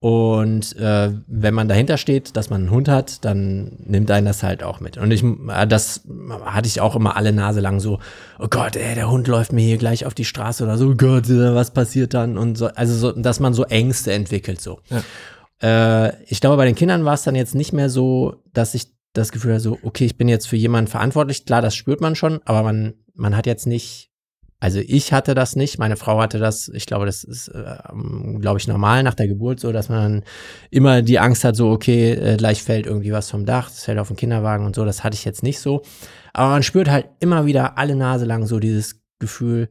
[0.03, 4.41] Und äh, wenn man dahinter steht, dass man einen Hund hat, dann nimmt einen das
[4.41, 4.97] halt auch mit.
[4.97, 6.01] Und ich, äh, das
[6.43, 7.99] hatte ich auch immer alle Nase lang so,
[8.39, 10.95] oh Gott, ey, der Hund läuft mir hier gleich auf die Straße oder so, oh
[10.95, 12.39] Gott, äh, was passiert dann?
[12.39, 14.79] Und so, also so, dass man so Ängste entwickelt so.
[15.61, 18.87] Äh, ich glaube, bei den Kindern war es dann jetzt nicht mehr so, dass ich
[19.13, 21.45] das Gefühl hatte, so, okay, ich bin jetzt für jemanden verantwortlich.
[21.45, 24.09] Klar, das spürt man schon, aber man, man hat jetzt nicht,
[24.61, 26.69] also ich hatte das nicht, meine Frau hatte das.
[26.69, 27.77] Ich glaube, das ist, äh,
[28.39, 30.23] glaube ich, normal nach der Geburt so, dass man
[30.69, 33.97] immer die Angst hat, so, okay, äh, gleich fällt irgendwie was vom Dach, es fällt
[33.97, 34.85] auf den Kinderwagen und so.
[34.85, 35.81] Das hatte ich jetzt nicht so.
[36.31, 39.67] Aber man spürt halt immer wieder alle Nase lang so dieses Gefühl,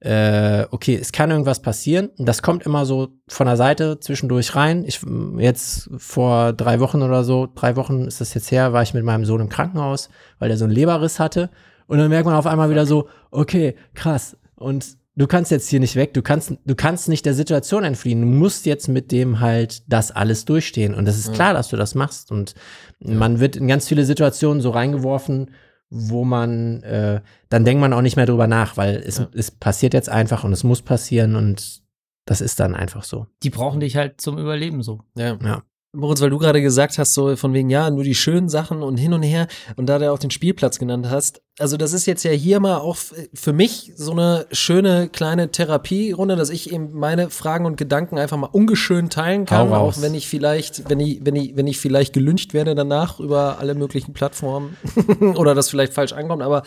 [0.00, 2.10] äh, okay, es kann irgendwas passieren.
[2.18, 4.84] Das kommt immer so von der Seite zwischendurch rein.
[4.84, 5.00] Ich
[5.38, 9.04] jetzt vor drei Wochen oder so, drei Wochen ist das jetzt her, war ich mit
[9.04, 10.08] meinem Sohn im Krankenhaus,
[10.40, 11.50] weil der so einen Leberriss hatte.
[11.86, 14.36] Und dann merkt man auf einmal wieder so, okay, krass.
[14.56, 18.20] Und du kannst jetzt hier nicht weg, du kannst, du kannst nicht der Situation entfliehen.
[18.20, 20.94] Du musst jetzt mit dem halt das alles durchstehen.
[20.94, 22.30] Und das ist klar, dass du das machst.
[22.30, 22.54] Und
[23.00, 25.50] man wird in ganz viele Situationen so reingeworfen,
[25.90, 27.20] wo man, äh,
[27.50, 29.28] dann denkt man auch nicht mehr drüber nach, weil es, Ja.
[29.34, 31.82] es passiert jetzt einfach und es muss passieren und
[32.26, 33.26] das ist dann einfach so.
[33.42, 35.02] Die brauchen dich halt zum Überleben so.
[35.16, 35.38] Ja.
[35.44, 35.62] Ja.
[35.94, 38.96] Moritz, weil du gerade gesagt hast, so von wegen, ja, nur die schönen Sachen und
[38.96, 42.24] hin und her und da du auch den Spielplatz genannt hast, also das ist jetzt
[42.24, 42.96] ja hier mal auch
[43.32, 48.36] für mich so eine schöne kleine Therapierunde, dass ich eben meine Fragen und Gedanken einfach
[48.36, 52.12] mal ungeschönt teilen kann, auch wenn ich vielleicht, wenn ich, wenn ich, wenn ich vielleicht
[52.12, 54.76] gelüncht werde danach über alle möglichen Plattformen
[55.36, 56.64] oder das vielleicht falsch ankommt, aber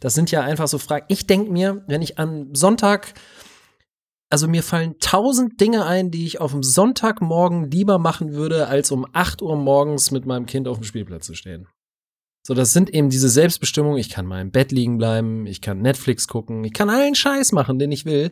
[0.00, 1.04] das sind ja einfach so Fragen.
[1.08, 3.12] Ich denke mir, wenn ich am Sonntag
[4.30, 8.92] also mir fallen tausend Dinge ein, die ich auf dem Sonntagmorgen lieber machen würde, als
[8.92, 11.66] um 8 Uhr morgens mit meinem Kind auf dem Spielplatz zu stehen.
[12.46, 13.98] So, das sind eben diese Selbstbestimmungen.
[13.98, 17.52] Ich kann mal im Bett liegen bleiben, ich kann Netflix gucken, ich kann allen Scheiß
[17.52, 18.30] machen, den ich will.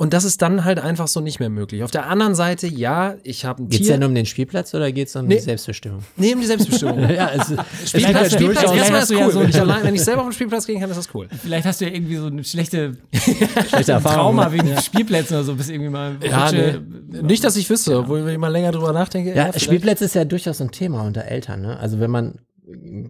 [0.00, 1.82] Und das ist dann halt einfach so nicht mehr möglich.
[1.82, 3.94] Auf der anderen Seite, ja, ich habe ein Geht's Tier.
[3.94, 5.34] denn um den Spielplatz oder geht's um Nee.
[5.34, 6.04] die Selbstbestimmung?
[6.16, 7.00] nee, um die Selbstbestimmung.
[7.10, 9.32] ja, es, Vielleicht Spielplatz, hast du- Spielplatz vielleicht erstmal hast ist du ja cool.
[9.32, 11.28] so wenn, ich allein, wenn ich selber auf den Spielplatz gehen kann, ist das cool.
[11.42, 12.96] Vielleicht hast du ja irgendwie so eine schlechte
[13.68, 14.36] schlechte Erfahrung.
[14.36, 16.74] Trauma wegen Spielplätzen oder so, bist irgendwie mal Ja, nee.
[17.22, 19.30] Nicht, dass ich wüsste, obwohl wenn ich mal länger drüber nachdenke.
[19.34, 19.62] Ja, vielleicht.
[19.62, 21.62] Spielplätze ist ja durchaus ein Thema unter Eltern.
[21.62, 21.76] Ne?
[21.76, 22.38] Also wenn man,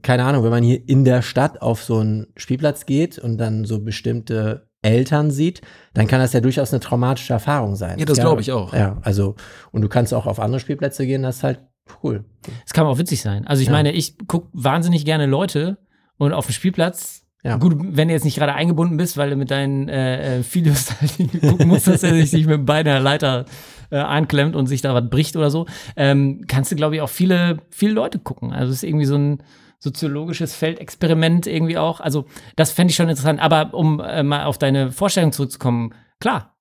[0.02, 3.66] keine Ahnung, wenn man hier in der Stadt auf so einen Spielplatz geht und dann
[3.66, 5.60] so bestimmte Eltern sieht,
[5.94, 7.98] dann kann das ja durchaus eine traumatische Erfahrung sein.
[7.98, 8.72] Ja, das glaube ich auch.
[8.72, 9.34] Ja, also,
[9.72, 11.60] und du kannst auch auf andere Spielplätze gehen, das ist halt
[12.02, 12.24] cool.
[12.66, 13.46] Es kann auch witzig sein.
[13.46, 13.72] Also ich Ja.
[13.72, 15.78] meine, ich gucke wahnsinnig gerne Leute
[16.18, 17.24] und auf dem Spielplatz.
[17.44, 17.56] Ja.
[17.56, 20.88] Gut, wenn du jetzt nicht gerade eingebunden bist, weil du mit deinen äh, äh, Videos
[21.00, 23.44] halt gucken musst, dass er sich nicht mit der Leiter
[23.90, 27.08] äh, einklemmt und sich da was bricht oder so, ähm, kannst du, glaube ich, auch
[27.08, 28.52] viele, viele Leute gucken.
[28.52, 29.42] Also es ist irgendwie so ein
[29.78, 32.00] soziologisches Feldexperiment irgendwie auch.
[32.00, 33.40] Also das fände ich schon interessant.
[33.40, 36.56] Aber um äh, mal auf deine Vorstellung zurückzukommen, klar,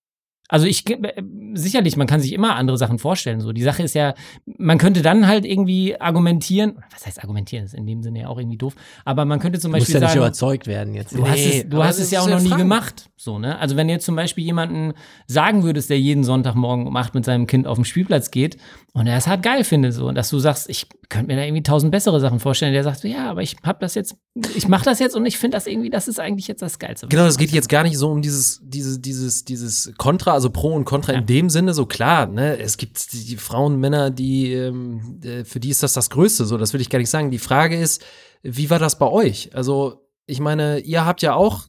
[0.49, 1.21] Also ich äh,
[1.55, 3.41] sicherlich, man kann sich immer andere Sachen vorstellen.
[3.41, 4.13] So die Sache ist ja,
[4.57, 6.77] man könnte dann halt irgendwie argumentieren.
[6.91, 7.65] Was heißt argumentieren?
[7.65, 8.75] Das ist in dem Sinne ja auch irgendwie doof.
[9.03, 11.13] Aber man könnte zum Beispiel Muss ja sagen, nicht überzeugt werden jetzt.
[11.13, 13.09] Du hast es, du hast es ja auch noch nie gemacht.
[13.17, 13.59] So, ne?
[13.59, 14.93] Also wenn du jetzt zum Beispiel jemanden
[15.25, 18.57] sagen würdest, der jeden Sonntagmorgen um acht mit seinem Kind auf den Spielplatz geht
[18.97, 21.45] und er es halt geil findet, so, und dass du sagst, ich könnte mir da
[21.45, 24.15] irgendwie tausend bessere Sachen vorstellen, der sagt so, ja, aber ich hab das jetzt,
[24.55, 27.07] ich mache das jetzt und ich finde das irgendwie, das ist eigentlich jetzt das Geilste.
[27.07, 30.73] Genau, es geht jetzt gar nicht so um dieses, dieses, dieses, dieses Kontra, also Pro
[30.73, 31.19] und Contra Ja.
[31.19, 35.43] in dem Sinne, so klar, ne, es gibt die, die Frauen, Männer, die, ähm, äh,
[35.45, 37.29] für die ist das das Größte, so, das will ich gar nicht sagen.
[37.29, 38.03] Die Frage ist,
[38.41, 39.55] wie war das bei euch?
[39.55, 41.65] Also, ich meine, ihr habt ja auch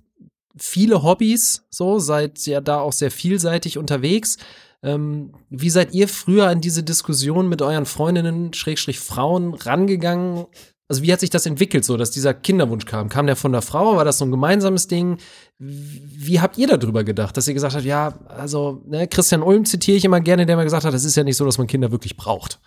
[0.57, 4.39] viele Hobbys, so, seid ja da auch sehr vielseitig unterwegs.
[4.83, 10.47] Ähm, wie seid ihr früher an diese Diskussion mit euren Freundinnen, Schrägstrich Frauen, rangegangen?
[10.87, 13.09] Also wie hat sich das entwickelt, so dass dieser Kinderwunsch kam?
[13.09, 13.97] Kam der von der Frau?
[13.97, 15.19] War das so ein gemeinsames Ding?
[15.59, 19.99] Wie habt ihr darüber gedacht, dass ihr gesagt habt, ja, also ne, Christian Ulm zitiere
[19.99, 21.91] ich immer gerne, der mal gesagt hat, es ist ja nicht so, dass man Kinder
[21.91, 22.61] wirklich braucht.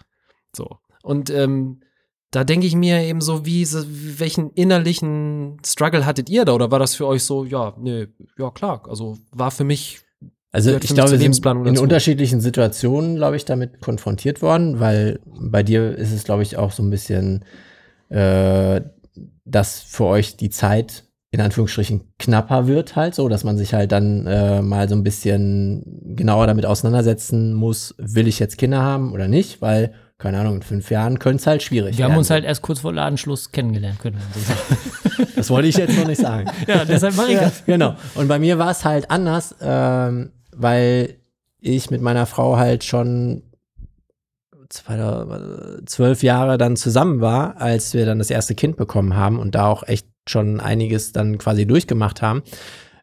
[0.56, 0.78] So.
[1.02, 1.82] Und ähm,
[2.30, 3.68] da denke ich mir eben so, wie,
[4.20, 6.54] welchen innerlichen Struggle hattet ihr da?
[6.54, 10.02] Oder war das für euch so, ja, nee, ja klar, also war für mich
[10.54, 11.84] Also ich glaube, wir sind in dazu.
[11.84, 16.72] unterschiedlichen Situationen, glaube ich, damit konfrontiert worden, weil bei dir ist es, glaube ich, auch
[16.72, 17.46] so ein bisschen,
[18.10, 18.82] äh,
[19.46, 23.94] dass für euch die Zeit in Anführungsstrichen knapper wird halt so, dass man sich halt
[23.94, 29.14] dann äh, mal so ein bisschen genauer damit auseinandersetzen muss, will ich jetzt Kinder haben
[29.14, 32.30] oder nicht, weil, keine Ahnung, in fünf Jahren könnte es halt schwierig Wir haben uns
[32.30, 35.30] halt erst kurz vor Ladenschluss kennengelernt, können wir so sagen.
[35.38, 36.50] Das wollte ich jetzt noch nicht sagen.
[36.68, 37.66] ja, deshalb mache ich das.
[37.66, 37.96] genau.
[38.16, 41.16] Und bei mir war es halt anders, ähm, weil
[41.60, 43.44] ich mit meiner Frau halt schon
[44.70, 49.68] zwölf Jahre dann zusammen war, als wir dann das erste Kind bekommen haben und da
[49.68, 52.42] auch echt schon einiges dann quasi durchgemacht haben.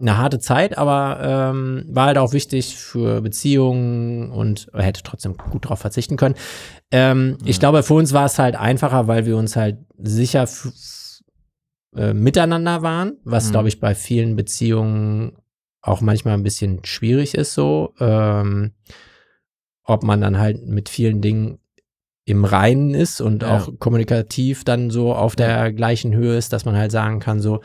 [0.03, 5.69] eine harte Zeit, aber ähm, war halt auch wichtig für Beziehungen und hätte trotzdem gut
[5.69, 6.35] drauf verzichten können.
[6.91, 10.47] Ähm, Ich glaube, für uns war es halt einfacher, weil wir uns halt sicher
[11.97, 13.53] äh, miteinander waren, was, Mhm.
[13.53, 15.37] glaube ich, bei vielen Beziehungen
[15.83, 17.95] auch manchmal ein bisschen schwierig ist so.
[18.01, 18.73] Ähm,
[19.85, 21.59] ob man dann halt mit vielen Dingen
[22.25, 23.57] im Reinen ist und Ja.
[23.57, 27.61] auch kommunikativ dann so auf der gleichen Höhe ist, dass man halt sagen kann, so,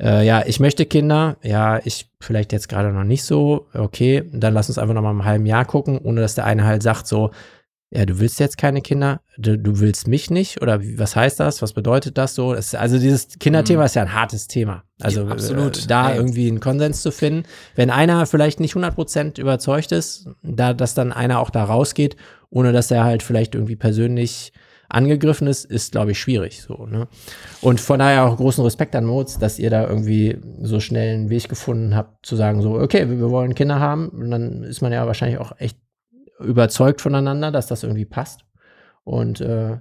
[0.00, 4.54] äh, ja, ich möchte Kinder, ja, ich vielleicht jetzt gerade noch nicht so, okay, dann
[4.54, 7.06] lass uns einfach noch mal im halben Jahr gucken, ohne dass der eine halt sagt
[7.06, 7.30] so,
[7.90, 11.40] ja, du willst jetzt keine Kinder, du, du willst mich nicht oder wie, was heißt
[11.40, 12.54] das, was bedeutet das so?
[12.54, 13.86] Das, also dieses Kinderthema Mhm.
[13.86, 14.82] ist ja ein hartes Thema.
[15.00, 15.84] Also Ja, absolut.
[15.84, 16.16] Äh, da Ey.
[16.18, 17.44] irgendwie einen Konsens zu finden.
[17.76, 22.16] Wenn einer vielleicht nicht 100% überzeugt ist, da, dass dann einer auch da rausgeht,
[22.50, 24.52] ohne dass er halt vielleicht irgendwie persönlich
[24.88, 27.08] angegriffen ist, ist, glaube ich, schwierig so, ne?
[27.60, 31.30] Und von daher auch großen Respekt an Moritz, dass ihr da irgendwie so schnell einen
[31.30, 34.08] Weg gefunden habt, zu sagen, so, okay, wir, wir wollen Kinder haben.
[34.08, 35.78] Und dann ist man ja wahrscheinlich auch echt
[36.40, 38.44] überzeugt voneinander, dass das irgendwie passt.
[39.04, 39.78] Und äh,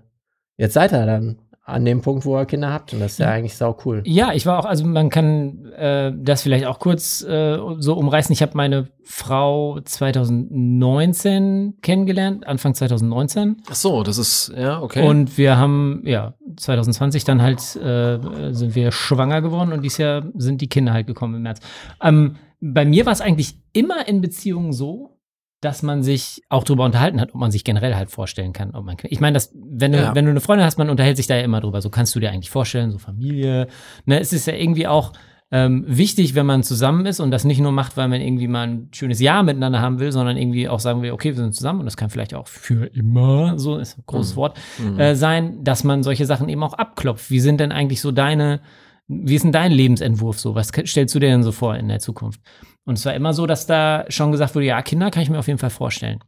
[0.58, 2.94] jetzt seid ihr dann an dem Punkt, wo ihr Kinder habt.
[2.94, 4.02] Und das ist ja eigentlich sau cool.
[4.06, 8.32] Ja, ich war auch, also man kann äh, das vielleicht auch kurz äh, so umreißen.
[8.32, 13.64] Ich habe meine Frau 2019 kennengelernt, Anfang 2019.
[13.70, 15.06] Ach so, das ist, ja, okay.
[15.06, 20.24] Und wir haben, ja, 2020 dann halt äh, sind wir schwanger geworden und dieses Jahr
[20.36, 21.60] sind die Kinder halt gekommen im März.
[22.02, 25.17] Ähm, bei mir war es eigentlich immer in Beziehungen so,
[25.62, 28.86] dass man sich auch drüber unterhalten hat, ob man sich generell halt vorstellen kann, ob
[28.86, 30.14] man ich meine, das wenn du Ja.
[30.16, 31.82] wenn du eine Freundin hast, man unterhält sich da ja immer drüber.
[31.82, 33.68] So kannst du dir eigentlich vorstellen, so Familie,
[34.06, 35.14] ne, es ist ja irgendwie auch
[35.50, 38.68] ähm, wichtig, wenn man zusammen ist und das nicht nur macht, weil man irgendwie mal
[38.68, 41.80] ein schönes Jahr miteinander haben will, sondern irgendwie auch sagen will, okay, wir sind zusammen
[41.80, 45.00] und das kann vielleicht auch für immer, so ist ein großes Wort, Mhm.
[45.00, 47.32] äh, sein, dass man solche Sachen eben auch abklopft.
[47.32, 48.60] Wie sind denn eigentlich so deine,
[49.08, 50.56] wie ist denn dein Lebensentwurf so?
[50.56, 52.42] Was stellst du dir denn so vor in der Zukunft?
[52.86, 55.40] Und es war immer so, dass da schon gesagt wurde, ja, Kinder kann ich mir
[55.40, 56.20] auf jeden Fall vorstellen.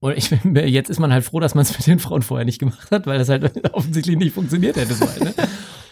[0.00, 2.22] Und ich bin, mir- jetzt ist man halt froh, dass man es mit den Frauen
[2.22, 4.94] vorher nicht gemacht hat, weil das halt offensichtlich nicht funktioniert hätte.
[4.94, 5.34] So, ne?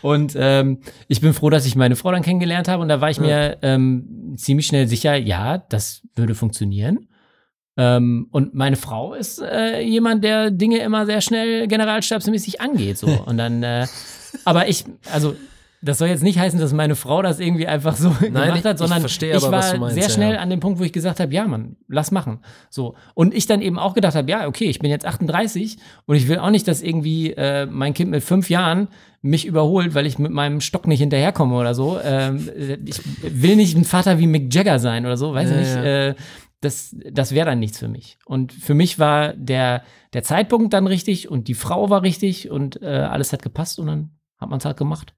[0.02, 3.11] Und ähm, ich bin froh, dass ich meine Frau dann kennengelernt habe und da war
[3.11, 7.09] ich mir ähm, ziemlich schnell sicher, ja, das würde funktionieren.
[7.79, 12.98] Ähm, und meine Frau ist äh, jemand, der Dinge immer sehr schnell generalstabsmäßig angeht.
[12.98, 13.07] So.
[13.09, 13.87] Und dann, äh,
[14.44, 15.35] aber ich, also
[15.87, 18.64] das soll jetzt nicht heißen, dass meine Frau das irgendwie einfach so Nein, gemacht ich-
[18.64, 20.40] hat, ich sondern verstehe ich aber, war meinst, sehr schnell ja.
[20.40, 22.40] an dem Punkt, wo ich gesagt habe, ja, Mann, lass machen.
[22.70, 22.94] So.
[23.14, 26.29] Und ich dann eben auch gedacht habe, ja, okay, ich bin jetzt 38 und ich
[26.29, 28.88] will auch nicht, dass irgendwie äh, mein Kind mit fünf Jahren
[29.22, 31.99] mich überholt, weil ich mit meinem Stock nicht hinterherkomme oder so.
[32.05, 32.49] Ähm,
[32.85, 35.75] ich will nicht ein Vater wie Mick Jagger sein oder so, weiß ich Ja, nicht.
[35.75, 35.85] ja.
[36.11, 36.14] Äh,
[36.62, 38.18] das, das wäre dann nichts für mich.
[38.25, 39.83] Und für mich war der,
[40.14, 43.87] der Zeitpunkt dann richtig und die Frau war richtig und äh, alles hat gepasst und
[43.88, 45.14] dann hat man es halt gemacht.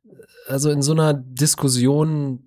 [0.48, 2.44] Also in so einer Diskussion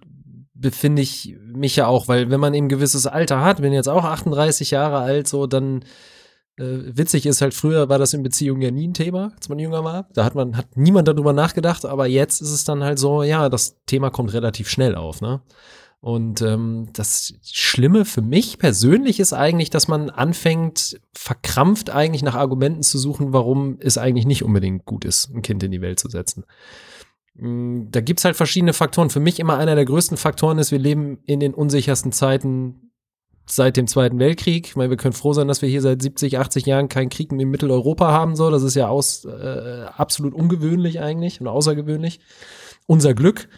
[0.54, 3.90] befinde ich mich ja auch, weil wenn man eben ein gewisses Alter hat, bin jetzt
[3.90, 5.84] auch 38 Jahre alt, so dann
[6.58, 9.60] äh, witzig ist halt früher war das in Beziehungen ja nie ein Thema, als man
[9.60, 10.08] jünger war.
[10.14, 13.50] Da hat man hat niemand darüber nachgedacht, aber jetzt ist es dann halt so, ja,
[13.50, 15.42] das Thema kommt relativ schnell auf, ne?
[16.00, 22.34] Und ähm, das Schlimme für mich persönlich ist eigentlich, dass man anfängt, verkrampft eigentlich nach
[22.34, 26.00] Argumenten zu suchen, warum es eigentlich nicht unbedingt gut ist, ein Kind in die Welt
[26.00, 26.44] zu setzen.
[27.36, 29.10] Mm, Da gibt's halt verschiedene Faktoren.
[29.10, 32.91] Für mich immer einer der größten Faktoren ist, wir leben in den unsichersten Zeiten
[33.46, 34.67] seit dem Zweiten Weltkrieg.
[34.67, 37.32] Ich meine, wir können froh sein, dass wir hier seit 70, 80 Jahren keinen Krieg
[37.32, 38.36] in Mitteleuropa haben.
[38.36, 42.20] So, das ist ja aus, äh, absolut ungewöhnlich eigentlich und außergewöhnlich.
[42.88, 43.50] Unser Glück.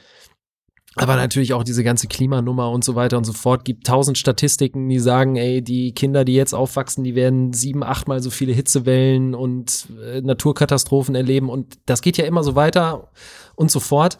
[0.95, 3.65] Aber natürlich auch diese ganze Klimanummer und so weiter und so fort.
[3.65, 8.21] Gibt tausend Statistiken, die sagen, ey, die Kinder, die jetzt aufwachsen, die werden sieben, achtmal
[8.21, 11.49] so viele Hitzewellen und äh, Naturkatastrophen erleben.
[11.49, 13.11] Und das geht ja immer so weiter
[13.55, 14.17] und so fort.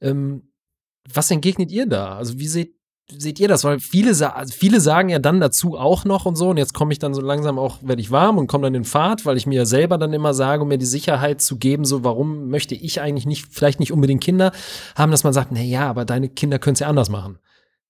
[0.00, 0.48] Ähm,
[1.12, 2.16] was entgegnet ihr da?
[2.16, 2.74] Also wie seht,
[3.10, 3.64] seht ihr das?
[3.64, 6.50] Weil viele, also viele sagen ja dann dazu auch noch und so.
[6.50, 8.84] Und jetzt komme ich dann so langsam auch, werde ich warm und komme dann in
[8.84, 12.04] Fahrt, weil ich mir selber dann immer sage, um mir die Sicherheit zu geben, so
[12.04, 14.52] warum möchte ich eigentlich nicht, vielleicht nicht unbedingt Kinder
[14.96, 17.38] haben, dass man sagt, na ja, aber deine Kinder können es ja anders machen.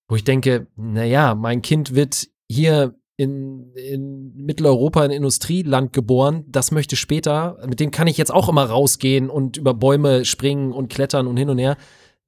[0.09, 6.45] Wo ich denke, na ja, mein Kind wird hier in, in Mitteleuropa ein Industrieland geboren,
[6.49, 10.73] das möchte später, mit dem kann ich jetzt auch immer rausgehen und über Bäume springen
[10.73, 11.77] und klettern und hin und her.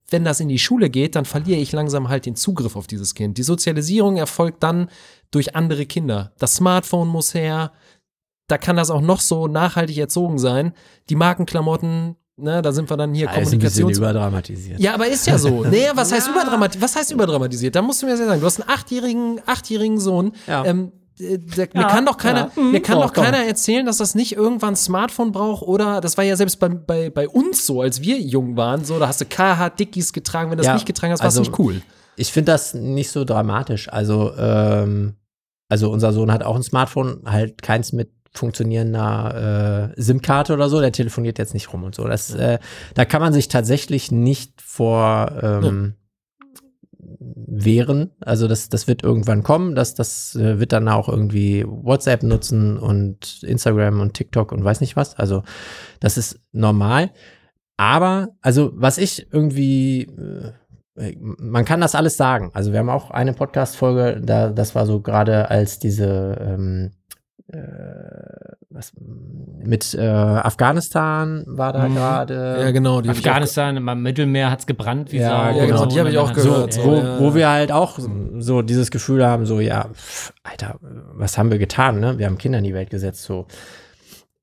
[0.08, 3.14] Wenn das in die Schule geht, dann verliere ich langsam halt den Zugriff auf dieses
[3.14, 3.38] Kind.
[3.38, 4.88] Die Sozialisierung erfolgt dann
[5.32, 6.32] durch andere Kinder.
[6.38, 7.72] Das Smartphone muss her.
[8.46, 10.72] Da kann das auch noch so nachhaltig erzogen sein.
[11.08, 14.80] Die Markenklamotten, ne, da sind wir dann hier bisschen Kommunikations überdramatisiert.
[14.80, 15.64] ja, aber ist ja so.
[15.70, 16.82] Nee, was heißt überdramatisiert?
[16.82, 17.74] Was heißt überdramatisiert?
[17.74, 20.32] Da musst du mir sehr sagen, du hast einen achtjährigen, achtjährigen Sohn.
[20.46, 20.64] Ja.
[20.64, 24.36] Ähm, äh, der, mir kann doch keiner, mir kann doch keiner erzählen, dass das nicht
[24.36, 28.02] irgendwann ein Smartphone braucht oder das war ja selbst bei, bei, bei uns so, als
[28.02, 30.86] wir jung waren, so, da hast du KH Dickies getragen, wenn du das Ja, nicht
[30.86, 31.82] getragen hast, war es also- nicht cool.
[32.18, 33.92] Ich finde das nicht so dramatisch.
[33.92, 35.16] Also, ähm,
[35.68, 40.80] also unser Sohn hat auch ein Smartphone, halt keins mit funktionierender äh, SIM-Karte oder so,
[40.80, 42.06] der telefoniert jetzt nicht rum und so.
[42.06, 42.58] Das, äh,
[42.94, 45.94] da kann man sich tatsächlich nicht vor ähm,
[47.18, 48.10] wehren.
[48.20, 52.78] Also das, das wird irgendwann kommen, das, das äh, wird dann auch irgendwie WhatsApp nutzen
[52.78, 55.14] und Instagram und TikTok und weiß nicht was.
[55.16, 55.42] Also
[56.00, 57.10] das ist normal.
[57.76, 60.02] Aber, also was ich irgendwie
[60.96, 62.50] äh, man kann das alles sagen.
[62.54, 66.95] Also wir haben auch eine Podcast-Folge, da, das war so gerade als diese ähm, äh,
[68.70, 71.94] was, mit äh, Afghanistan war da Mhm.
[71.94, 72.56] gerade.
[72.60, 73.00] Ja, genau.
[73.00, 75.58] Afghanistan, im Mittelmeer hat's gebrannt wie Ja, Sau.
[75.58, 77.20] ja, genau, und die hab ich auch gehört, So, so, wo, ja.
[77.20, 77.98] wo wir halt auch
[78.38, 80.78] so dieses Gefühl haben, so, ja, pff, Alter,
[81.14, 82.18] was haben wir getan, ne?
[82.18, 83.46] Wir haben Kinder in die Welt gesetzt, so.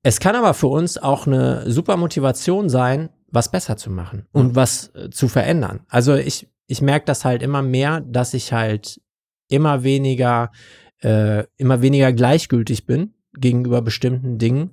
[0.02, 4.54] Es kann aber für uns auch eine super Motivation sein, was besser zu machen und
[4.54, 5.80] was äh, zu verändern.
[5.88, 9.00] Also ich, ich merke das halt immer mehr, dass ich halt
[9.48, 10.50] immer weniger,
[11.04, 14.72] äh, immer weniger gleichgültig bin gegenüber bestimmten Dingen,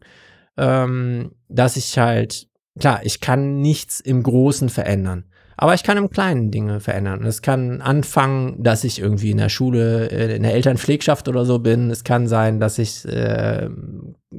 [0.57, 2.47] ähm, dass ich halt,
[2.79, 5.25] klar, ich kann nichts im Großen verändern.
[5.57, 7.23] Aber ich kann im Kleinen Dinge verändern.
[7.23, 11.59] Es kann anfangen, dass ich irgendwie in der Schule, äh, in der Elternpflegschaft oder so
[11.59, 11.91] bin.
[11.91, 13.69] Es kann sein, dass ich, äh,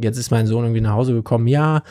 [0.03, 1.83] jetzt ist mein Sohn irgendwie nach Hause gekommen, ja,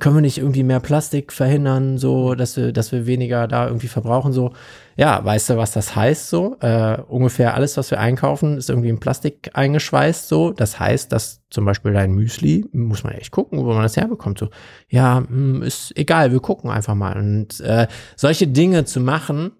[0.00, 3.88] können wir nicht irgendwie mehr Plastik verhindern, so, dass wir, dass wir weniger da irgendwie
[3.88, 4.52] verbrauchen, so.
[4.96, 6.56] Ja, weißt du, was das heißt, so?
[6.60, 10.52] Äh, ungefähr alles, was wir einkaufen, ist irgendwie in Plastik eingeschweißt, so.
[10.52, 14.38] Das heißt, dass zum Beispiel dein Müsli, muss man echt gucken, wo man das herbekommt,
[14.38, 14.48] so.
[14.88, 17.18] Ja, hm, ist egal, wir gucken einfach mal.
[17.18, 19.52] Und äh, solche Dinge zu machen,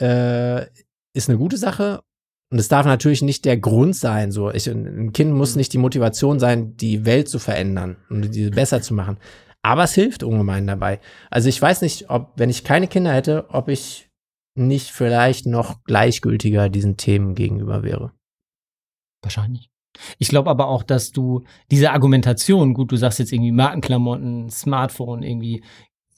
[0.00, 0.62] äh,
[1.12, 2.02] ist eine gute Sache.
[2.54, 4.30] Und es darf natürlich nicht der Grund sein.
[4.30, 8.48] So, ich, ein Kind muss nicht die Motivation sein, die Welt zu verändern und die
[8.50, 9.16] besser zu machen.
[9.62, 11.00] Aber es hilft ungemein dabei.
[11.32, 14.08] Also ich weiß nicht, ob, wenn ich keine Kinder hätte, ob ich
[14.56, 18.12] nicht vielleicht noch gleichgültiger diesen Themen gegenüber wäre.
[19.20, 19.68] Wahrscheinlich.
[20.20, 25.24] Ich glaube aber auch, dass du diese Argumentation, gut, du sagst jetzt irgendwie Markenklamotten, Smartphone,
[25.24, 25.64] irgendwie,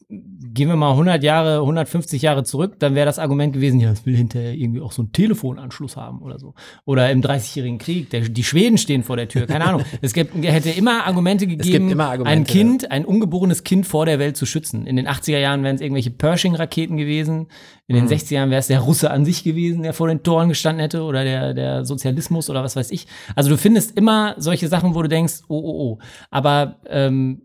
[0.09, 4.07] gehen wir mal 100 Jahre, 150 Jahre zurück, dann wäre das Argument gewesen, ja, es
[4.07, 6.55] will hinterher irgendwie auch so einen Telefonanschluss haben oder so.
[6.85, 9.83] Oder im 30-jährigen Krieg, der, die Schweden stehen vor der Tür, keine Ahnung.
[10.03, 14.21] es gibt, hätte immer Argumente gegeben, immer Argumente, ein Kind, ein ungeborenes Kind vor der
[14.21, 14.87] Welt zu schützen.
[14.87, 17.49] In den 80er Jahren wären es irgendwelche Pershing-Raketen gewesen.
[17.89, 20.49] In den 60er Jahren wäre es der Russe an sich gewesen, der vor den Toren
[20.49, 23.07] gestanden hätte oder der, der Sozialismus oder was weiß ich.
[23.35, 25.99] Also du findest immer solche Sachen, wo du denkst, oh, oh, oh.
[26.31, 27.43] Aber ähm,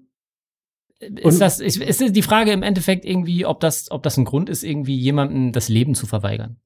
[1.02, 4.50] ist das, ist, ist die Frage im Endeffekt irgendwie, ob das, ob das ein Grund
[4.50, 6.58] ist, irgendwie jemandem das Leben zu verweigern?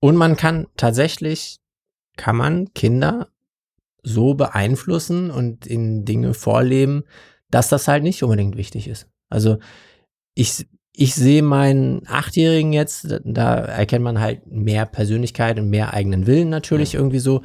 [0.00, 1.58] Und man kann tatsächlich,
[2.16, 3.28] kann man Kinder
[4.02, 7.04] so beeinflussen und in Dinge vorleben,
[7.50, 9.08] dass das halt nicht unbedingt wichtig ist.
[9.28, 9.58] Also
[10.34, 16.26] ich, ich sehe meinen Achtjährigen jetzt, da erkennt man halt mehr Persönlichkeit und mehr eigenen
[16.26, 17.00] Willen natürlich ja.
[17.00, 17.42] irgendwie so.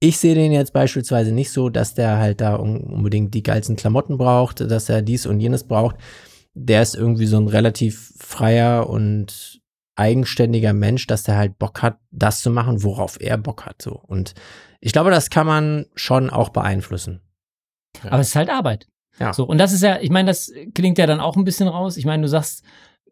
[0.00, 4.18] Ich sehe den jetzt beispielsweise nicht so, dass der halt da unbedingt die geilsten Klamotten
[4.18, 5.96] braucht, dass er dies und jenes braucht.
[6.54, 9.60] Der ist irgendwie so ein relativ freier und
[9.96, 13.80] eigenständiger Mensch, dass der halt Bock hat, das zu machen, worauf er Bock hat.
[13.80, 13.92] So.
[13.92, 14.34] Und
[14.80, 17.22] ich glaube, das kann man schon auch beeinflussen.
[18.04, 18.12] Ja.
[18.12, 18.86] Aber es ist halt Arbeit.
[19.18, 19.32] Ja.
[19.32, 21.96] So, und das ist ja, ich meine, das klingt ja dann auch ein bisschen raus.
[21.96, 22.62] Ich meine, du sagst,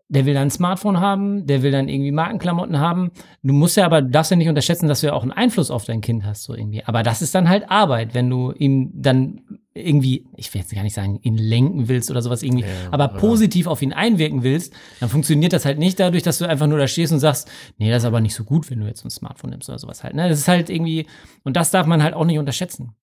[0.09, 3.11] der will dann ein Smartphone haben, der will dann irgendwie Markenklamotten haben.
[3.43, 5.71] Du musst ja aber, du darfst ja nicht unterschätzen, dass du ja auch einen Einfluss
[5.71, 6.85] auf dein Kind hast, so irgendwie.
[6.85, 9.41] Aber das ist dann halt Arbeit, wenn du ihm dann
[9.75, 13.09] irgendwie, ich will jetzt gar nicht sagen, ihn lenken willst oder sowas irgendwie, ja, aber
[13.09, 16.79] positiv auf ihn einwirken willst, dann funktioniert das halt nicht dadurch, dass du einfach nur
[16.79, 19.11] da stehst und sagst, nee, das ist aber nicht so gut, wenn du jetzt ein
[19.11, 20.15] Smartphone nimmst oder sowas halt.
[20.15, 20.29] Ne?
[20.29, 21.07] Das ist halt irgendwie,
[21.43, 22.95] und das darf man halt auch nicht unterschätzen.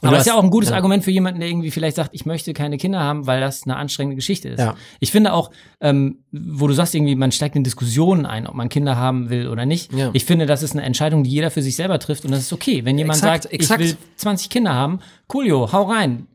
[0.00, 0.76] Und Aber das ist ja auch ein gutes ja.
[0.76, 3.76] Argument für jemanden, der irgendwie vielleicht sagt, ich möchte keine Kinder haben, weil das eine
[3.76, 4.60] anstrengende Geschichte ist.
[4.60, 4.74] Ja.
[5.00, 5.50] Ich finde auch,
[5.80, 9.48] ähm, wo du sagst irgendwie, man steigt in Diskussionen ein, ob man Kinder haben will
[9.48, 9.92] oder nicht.
[9.92, 10.10] Ja.
[10.12, 12.52] Ich finde, das ist eine Entscheidung, die jeder für sich selber trifft und das ist
[12.52, 12.84] okay.
[12.84, 13.80] Wenn jemand exakt, sagt, exakt.
[13.80, 16.26] ich will 20 Kinder haben, coolio, hau rein,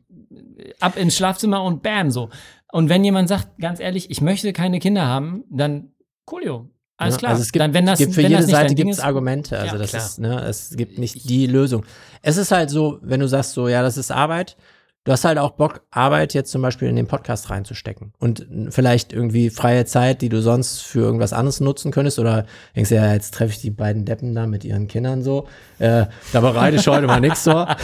[0.80, 2.30] ab ins Schlafzimmer und bam, so.
[2.70, 5.92] Und wenn jemand sagt, ganz ehrlich, ich möchte keine Kinder haben, dann
[6.26, 6.68] coolio,
[6.98, 7.30] alles klar.
[7.30, 9.58] Also es gibt, dann, wenn das, gibt für wenn jede Seite gibt es Argumente.
[9.58, 10.04] Also ja, das klar.
[10.04, 11.84] ist, ne, es gibt nicht die Lösung.
[12.22, 14.56] Es ist halt so, wenn du sagst so, ja, das ist Arbeit,
[15.04, 19.12] du hast halt auch Bock, Arbeit jetzt zum Beispiel in den Podcast reinzustecken und vielleicht
[19.12, 22.44] irgendwie freie Zeit, die du sonst für irgendwas anderes nutzen könntest oder
[22.74, 25.46] denkst du ja, jetzt treffe ich die beiden Deppen da mit ihren Kindern so,
[25.78, 27.76] äh, da bereite ich heute mal nichts vor.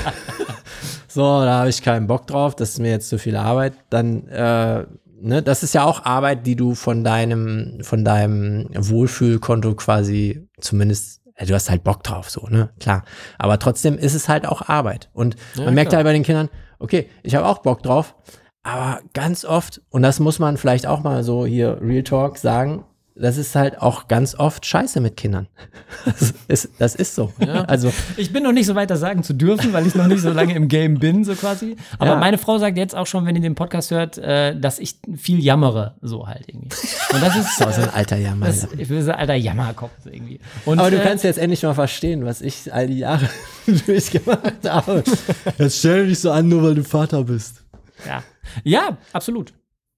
[1.09, 4.29] so, da habe ich keinen Bock drauf, das ist mir jetzt zu viel Arbeit, dann
[4.29, 4.85] äh,
[5.25, 11.23] ne, das ist ja auch Arbeit, die du von deinem, von deinem Wohlfühlkonto quasi zumindest,
[11.45, 13.05] du hast halt Bock drauf, so, ne, klar.
[13.39, 15.11] Aber trotzdem ist es halt auch Arbeit.
[15.13, 15.99] Und ja, man merkt klar.
[15.99, 16.49] halt bei den Kindern,
[16.79, 18.15] okay, ich habe auch Bock drauf,
[18.63, 22.85] aber ganz oft, und das muss man vielleicht auch mal so hier Real Talk sagen,
[23.17, 25.47] das ist halt auch ganz oft scheiße mit Kindern.
[26.07, 27.33] Das ist, das ist so.
[27.39, 27.63] Ja.
[27.65, 30.21] Also ich bin noch nicht so weit, das sagen zu dürfen, weil ich noch nicht
[30.21, 31.77] so lange im Game bin, so quasi.
[31.99, 32.17] Aber ja.
[32.17, 35.43] meine Frau sagt jetzt auch schon, wenn ihr den Podcast hört, äh, dass ich viel
[35.43, 36.69] jammere, so halt irgendwie.
[37.13, 38.47] Und das ist so, so ein alter Jammer.
[38.47, 40.41] Das, ich will so ein alter Jammerkopf so irgendwie.
[40.67, 43.29] Und, Aber du äh, kannst jetzt endlich mal verstehen, was ich all die Jahre
[43.87, 45.05] durchgemacht habe.
[45.59, 47.63] Jetzt stell dich so an, nur weil du Vater bist.
[48.07, 48.23] Ja,
[48.65, 49.55] ja, absolut.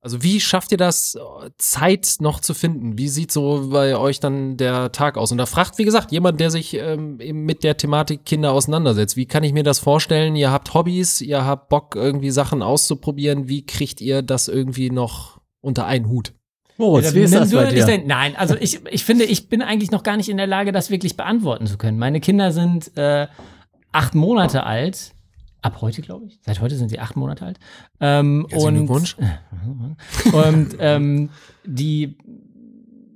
[0.07, 1.19] Also wie schafft ihr das,
[1.59, 2.97] Zeit noch zu finden?
[2.97, 5.33] Wie sieht so bei euch dann der Tag aus?
[5.33, 9.17] Und da fragt, wie gesagt, jemand, der sich ähm, mit der Thematik Kinder auseinandersetzt.
[9.17, 10.37] Wie kann ich mir das vorstellen?
[10.37, 13.49] Ihr habt Hobbys, ihr habt Bock, irgendwie Sachen auszuprobieren.
[13.49, 16.35] Wie kriegt ihr das irgendwie noch unter einen Hut?
[16.77, 17.85] Moritz, wie ist das bei dir?
[17.85, 20.71] Denn, nein, also ich, ich finde, ich bin eigentlich noch gar nicht in der Lage,
[20.71, 21.99] das wirklich beantworten zu können.
[21.99, 23.27] Meine Kinder sind äh,
[23.91, 25.16] acht Monate alt
[25.67, 26.39] ab heute, glaube ich.
[26.43, 27.59] Seit heute sind sie acht Monate alt.
[28.01, 29.17] Ähm, und, Wunsch.
[30.33, 31.31] und ähm,
[31.65, 32.17] die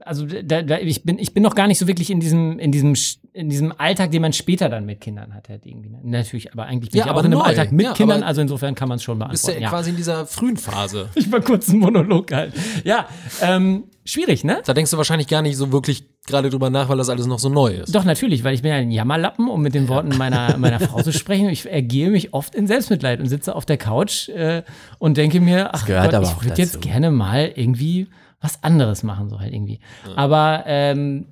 [0.04, 2.72] also da, da, ich bin ich bin noch gar nicht so wirklich in diesem in
[2.72, 2.94] diesem
[3.32, 5.90] in diesem Alltag, den man später dann mit Kindern hat, halt irgendwie.
[5.90, 6.00] Ne?
[6.02, 8.40] Natürlich, aber eigentlich bin ja, ich aber auch in einem Alltag mit ja, Kindern, also
[8.40, 9.46] insofern kann man es schon beantworten.
[9.46, 11.08] Bist ja, ja quasi in dieser frühen Phase.
[11.14, 12.54] ich war kurz ein Monolog halt.
[12.84, 13.06] Ja,
[13.40, 14.62] ähm, schwierig, ne?
[14.64, 17.38] Da denkst du wahrscheinlich gar nicht so wirklich gerade drüber nach, weil das alles noch
[17.38, 17.94] so neu ist.
[17.94, 21.02] Doch, natürlich, weil ich bin ja ein Jammerlappen, um mit den Worten meiner, meiner Frau
[21.02, 21.48] zu sprechen.
[21.48, 24.62] Ich ergehe mich oft in Selbstmitleid und sitze auf der Couch äh,
[24.98, 28.08] und denke mir, ach Gott, ich würde jetzt gerne mal irgendwie
[28.40, 29.80] was anderes machen, so halt irgendwie.
[30.16, 31.26] Aber ähm,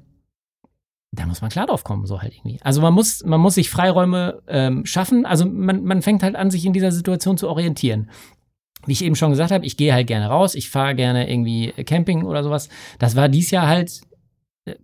[1.13, 2.61] da muss man klar drauf kommen, so halt irgendwie.
[2.63, 5.25] Also man muss, man muss sich Freiräume ähm, schaffen.
[5.25, 8.11] Also man, man fängt halt an, sich in dieser Situation zu orientieren.
[8.87, 11.73] Wie ich eben schon gesagt habe, ich gehe halt gerne raus, ich fahre gerne irgendwie
[11.85, 12.69] Camping oder sowas.
[12.99, 14.03] Das war dies Jahr halt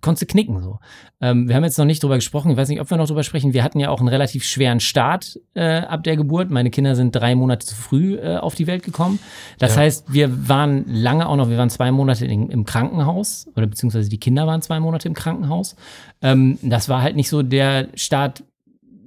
[0.01, 0.78] konntest du knicken so.
[1.20, 3.22] Ähm, wir haben jetzt noch nicht drüber gesprochen, ich weiß nicht, ob wir noch drüber
[3.22, 3.53] sprechen.
[3.53, 6.51] Wir hatten ja auch einen relativ schweren Start äh, ab der Geburt.
[6.51, 9.18] Meine Kinder sind drei Monate zu früh äh, auf die Welt gekommen.
[9.59, 9.82] Das ja.
[9.82, 14.09] heißt, wir waren lange auch noch, wir waren zwei Monate in, im Krankenhaus oder beziehungsweise
[14.09, 15.76] die Kinder waren zwei Monate im Krankenhaus.
[16.22, 18.45] Ähm, das war halt nicht so der Start,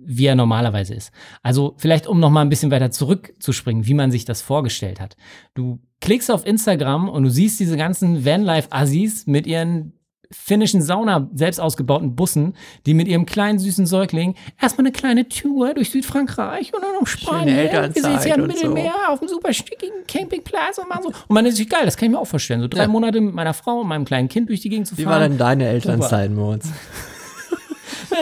[0.10, 1.12] wie er normalerweise ist.
[1.44, 5.18] Also vielleicht, um noch mal ein bisschen weiter zurückzuspringen, wie man sich das vorgestellt hat.
[5.54, 9.97] Du klickst auf Instagram und du siehst diese ganzen Vanlife-Assis mit ihren
[10.32, 12.56] finnischen Sauna selbst ausgebauten Bussen,
[12.86, 17.08] die mit ihrem kleinen süßen Säugling erstmal eine kleine Tour durch Südfrankreich und dann noch
[17.08, 19.14] Spanien, wir sind hier im Mittelmeer so.
[19.14, 21.10] auf einem super stickigen Campingplatz und machen so.
[21.10, 22.62] Und man ist sich geil, das kann ich mir auch vorstellen.
[22.62, 22.88] So drei ja.
[22.88, 25.06] Monate mit meiner Frau und meinem kleinen Kind durch die Gegend zu fahren.
[25.06, 26.70] Wie war denn deine Elternzeit, Moritz?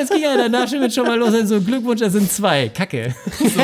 [0.01, 1.33] Es ging ja danach schon, schon mal los.
[1.47, 2.69] So, Glückwunsch, das sind zwei.
[2.69, 3.15] Kacke.
[3.55, 3.61] So,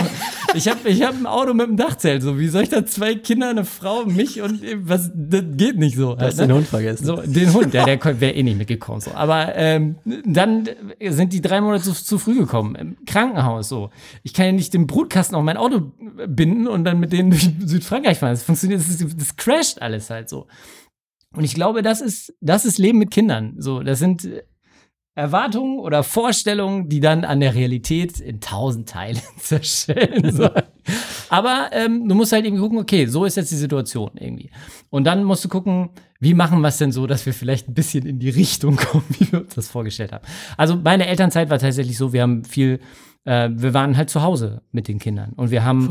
[0.53, 2.21] ich habe ich hab ein Auto mit einem Dachzelt.
[2.21, 5.11] So, wie soll ich da zwei Kinder, eine Frau, mich und was?
[5.13, 6.15] Das geht nicht so.
[6.15, 7.05] Du hast halt, den Hund vergessen.
[7.05, 9.01] So, den Hund, ja, der wäre eh nicht mitgekommen.
[9.01, 9.11] So.
[9.11, 9.95] Aber ähm,
[10.25, 10.69] dann
[11.09, 12.75] sind die drei Monate zu, zu früh gekommen.
[12.75, 13.89] Im Krankenhaus so.
[14.23, 15.91] Ich kann ja nicht den Brutkasten auf mein Auto
[16.27, 18.33] binden und dann mit denen durch Südfrankreich fahren.
[18.33, 20.47] Das funktioniert, das, das crasht alles halt so.
[21.33, 23.55] Und ich glaube, das ist, das ist Leben mit Kindern.
[23.57, 24.27] So, das sind
[25.14, 30.64] Erwartungen oder Vorstellungen, die dann an der Realität in tausend Teilen zerschellen sollen.
[31.30, 34.49] Aber ähm, du musst halt irgendwie gucken, okay, so ist jetzt die Situation irgendwie.
[34.89, 35.89] Und dann musst du gucken,
[36.20, 39.03] wie machen wir es denn so, dass wir vielleicht ein bisschen in die Richtung kommen,
[39.18, 40.26] wie wir uns das vorgestellt haben.
[40.55, 42.80] Also meine Elternzeit war tatsächlich so, wir haben viel
[43.24, 45.89] äh, wir waren halt zu Hause mit den Kindern und wir haben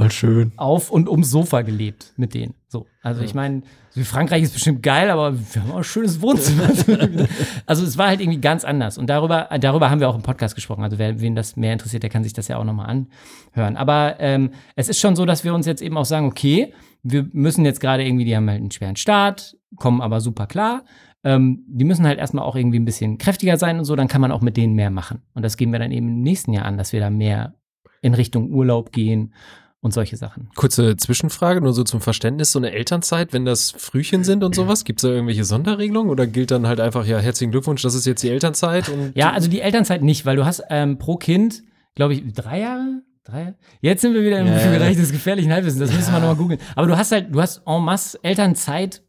[0.56, 2.54] auf und ums Sofa gelebt mit denen.
[2.66, 3.26] So, also ja.
[3.26, 3.62] ich meine,
[4.02, 6.68] Frankreich ist bestimmt geil, aber wir haben auch ein schönes Wohnzimmer.
[7.66, 10.54] also es war halt irgendwie ganz anders und darüber, darüber haben wir auch im Podcast
[10.54, 10.82] gesprochen.
[10.82, 13.76] Also wer wen das mehr interessiert, der kann sich das ja auch nochmal anhören.
[13.76, 16.72] Aber ähm, es ist schon so, dass wir uns jetzt eben auch sagen, okay,
[17.02, 20.84] wir müssen jetzt gerade irgendwie, die haben halt einen schweren Start, kommen aber super klar.
[21.22, 24.20] Ähm, die müssen halt erstmal auch irgendwie ein bisschen kräftiger sein und so, dann kann
[24.20, 25.22] man auch mit denen mehr machen.
[25.34, 27.54] Und das gehen wir dann eben im nächsten Jahr an, dass wir da mehr
[28.02, 29.34] in Richtung Urlaub gehen
[29.82, 30.50] und solche Sachen.
[30.56, 34.84] Kurze Zwischenfrage, nur so zum Verständnis, so eine Elternzeit, wenn das Frühchen sind und sowas,
[34.84, 38.06] gibt es da irgendwelche Sonderregelungen oder gilt dann halt einfach, ja, herzlichen Glückwunsch, das ist
[38.06, 38.88] jetzt die Elternzeit?
[38.88, 41.62] Und ja, also die Elternzeit nicht, weil du hast ähm, pro Kind,
[41.94, 43.02] glaube ich, drei Jahre?
[43.24, 43.54] Drei?
[43.80, 44.70] Jetzt sind wir wieder im ja.
[44.70, 45.96] Bereich des gefährlichen Halbwissens, das ja.
[45.96, 46.60] müssen wir nochmal googeln.
[46.74, 49.02] Aber du hast halt, du hast en masse Elternzeit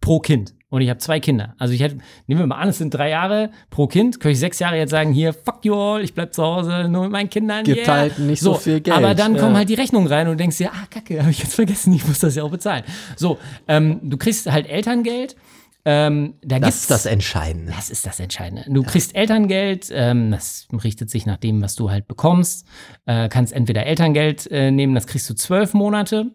[0.00, 0.54] pro Kind.
[0.74, 1.54] Und ich habe zwei Kinder.
[1.56, 4.40] Also ich hätte, nehmen wir mal an, es sind drei Jahre pro Kind, könnte ich
[4.40, 7.30] sechs Jahre jetzt sagen, hier, fuck you all, ich bleib zu Hause, nur mit meinen
[7.30, 7.62] Kindern.
[7.62, 7.96] Gibt yeah.
[7.96, 8.96] halt nicht so, so, viel Geld.
[8.96, 9.40] Aber dann ja.
[9.40, 11.92] kommen halt die Rechnungen rein und du denkst dir, ah, kacke, habe ich jetzt vergessen,
[11.92, 12.82] ich muss das ja auch bezahlen.
[13.14, 15.36] So, ähm, du kriegst halt Elterngeld.
[15.84, 17.70] Ähm, da das ist das Entscheidende.
[17.70, 18.64] Das ist das Entscheidende.
[18.68, 22.66] Du kriegst Elterngeld, ähm, das richtet sich nach dem, was du halt bekommst.
[23.06, 26.32] Äh, kannst entweder Elterngeld äh, nehmen, das kriegst du zwölf Monate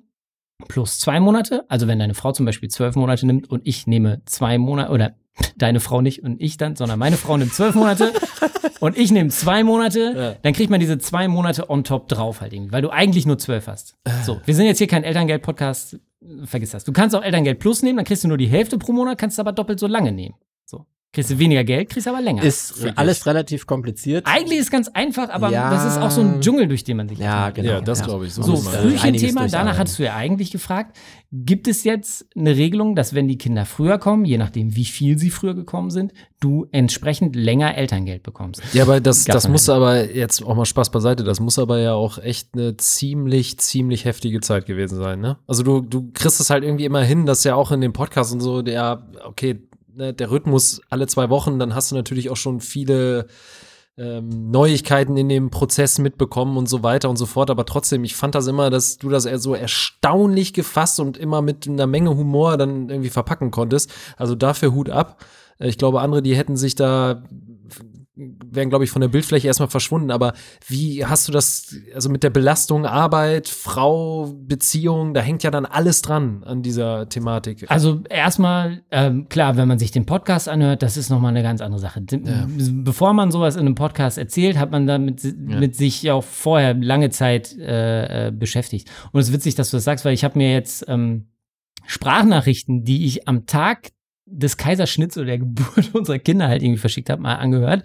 [0.67, 1.65] plus zwei Monate.
[1.67, 5.15] Also wenn deine Frau zum Beispiel zwölf Monate nimmt und ich nehme zwei Monate oder
[5.57, 8.11] deine Frau nicht und ich dann, sondern meine Frau nimmt zwölf Monate
[8.79, 10.35] und ich nehme zwei Monate, ja.
[10.41, 13.37] dann kriegt man diese zwei Monate on top drauf halt irgendwie, weil du eigentlich nur
[13.37, 13.95] zwölf hast.
[14.25, 15.99] So, wir sind jetzt hier kein Elterngeld-Podcast,
[16.43, 16.83] vergiss das.
[16.83, 19.37] Du kannst auch Elterngeld plus nehmen, dann kriegst du nur die Hälfte pro Monat, kannst
[19.37, 20.35] du aber doppelt so lange nehmen.
[21.11, 22.43] Kriegst du weniger Geld, kriegst aber länger.
[22.43, 22.97] Ist Richtig.
[22.99, 24.27] alles relativ kompliziert.
[24.27, 25.71] Eigentlich ist es ganz einfach, aber ja.
[25.71, 27.71] das ist auch so ein Dschungel, durch den man sich Ja, genau.
[27.71, 28.33] Ja, das glaube ich.
[28.35, 30.95] So, so Frühchen-Thema, danach hattest du ja eigentlich gefragt,
[31.31, 35.17] gibt es jetzt eine Regelung, dass wenn die Kinder früher kommen, je nachdem wie viel
[35.17, 38.61] sie früher gekommen sind, du entsprechend länger Elterngeld bekommst?
[38.73, 41.95] Ja, aber das, das muss aber jetzt auch mal Spaß beiseite, das muss aber ja
[41.95, 45.39] auch echt eine ziemlich, ziemlich heftige Zeit gewesen sein, ne?
[45.47, 48.31] Also du, du kriegst es halt irgendwie immer hin, dass ja auch in dem Podcast
[48.31, 49.59] und so, der, okay,
[49.99, 53.27] ne, der Rhythmus alle zwei Wochen, dann hast du natürlich auch schon viele
[53.97, 57.51] ähm, Neuigkeiten in dem Prozess mitbekommen und so weiter und so fort.
[57.51, 61.67] Aber trotzdem, ich fand das immer, dass du das so erstaunlich gefasst und immer mit
[61.67, 63.91] einer Menge Humor dann irgendwie verpacken konntest.
[64.17, 65.23] Also dafür Hut ab.
[65.59, 67.23] Ich glaube, andere, die hätten sich da
[68.45, 70.11] wären, glaube ich, von der Bildfläche erstmal verschwunden.
[70.11, 70.33] Aber
[70.67, 75.65] wie hast du das, also mit der Belastung, Arbeit, Frau, Beziehung, da hängt ja dann
[75.65, 77.65] alles dran an dieser Thematik.
[77.69, 81.61] Also erstmal, ähm, klar, wenn man sich den Podcast anhört, das ist nochmal eine ganz
[81.61, 82.03] andere Sache.
[82.11, 82.47] Ja.
[82.47, 85.31] Bevor man sowas in einem Podcast erzählt, hat man damit ja.
[85.59, 88.89] mit sich auch vorher lange Zeit äh, äh, beschäftigt.
[89.11, 91.27] Und es ist witzig, dass du das sagst, weil ich habe mir jetzt ähm,
[91.85, 93.89] Sprachnachrichten, die ich am Tag
[94.31, 97.83] des Kaiserschnitts oder der Geburt unserer Kinder halt irgendwie verschickt habe, mal angehört.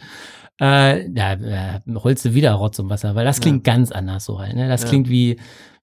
[0.59, 3.72] Äh, da äh, holst du wieder Rotz und Wasser, weil das klingt ja.
[3.72, 4.55] ganz anders so halt.
[4.55, 4.68] Ne?
[4.68, 4.88] Das ja.
[4.88, 5.36] klingt wie,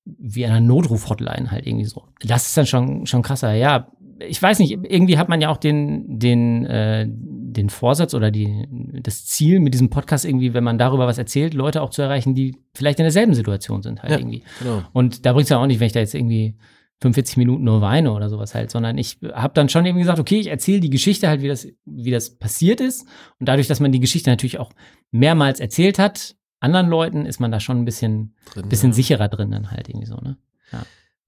[0.05, 2.03] wie einer Notruf-Hotline halt irgendwie so.
[2.21, 3.53] Das ist dann schon, schon krasser.
[3.53, 3.87] Ja,
[4.27, 8.65] ich weiß nicht, irgendwie hat man ja auch den, den, äh, den Vorsatz oder die,
[9.01, 12.35] das Ziel mit diesem Podcast irgendwie, wenn man darüber was erzählt, Leute auch zu erreichen,
[12.35, 14.43] die vielleicht in derselben Situation sind halt ja, irgendwie.
[14.59, 14.83] Genau.
[14.93, 16.55] Und da bringt es ja auch nicht, wenn ich da jetzt irgendwie
[17.01, 20.39] 45 Minuten nur weine oder sowas halt, sondern ich habe dann schon eben gesagt, okay,
[20.39, 23.07] ich erzähle die Geschichte halt, wie das, wie das passiert ist.
[23.39, 24.71] Und dadurch, dass man die Geschichte natürlich auch
[25.09, 28.95] mehrmals erzählt hat, anderen Leuten, ist man da schon ein bisschen, drin, bisschen ja.
[28.95, 30.37] sicherer drin dann halt irgendwie so, ne?
[30.71, 30.83] Ja.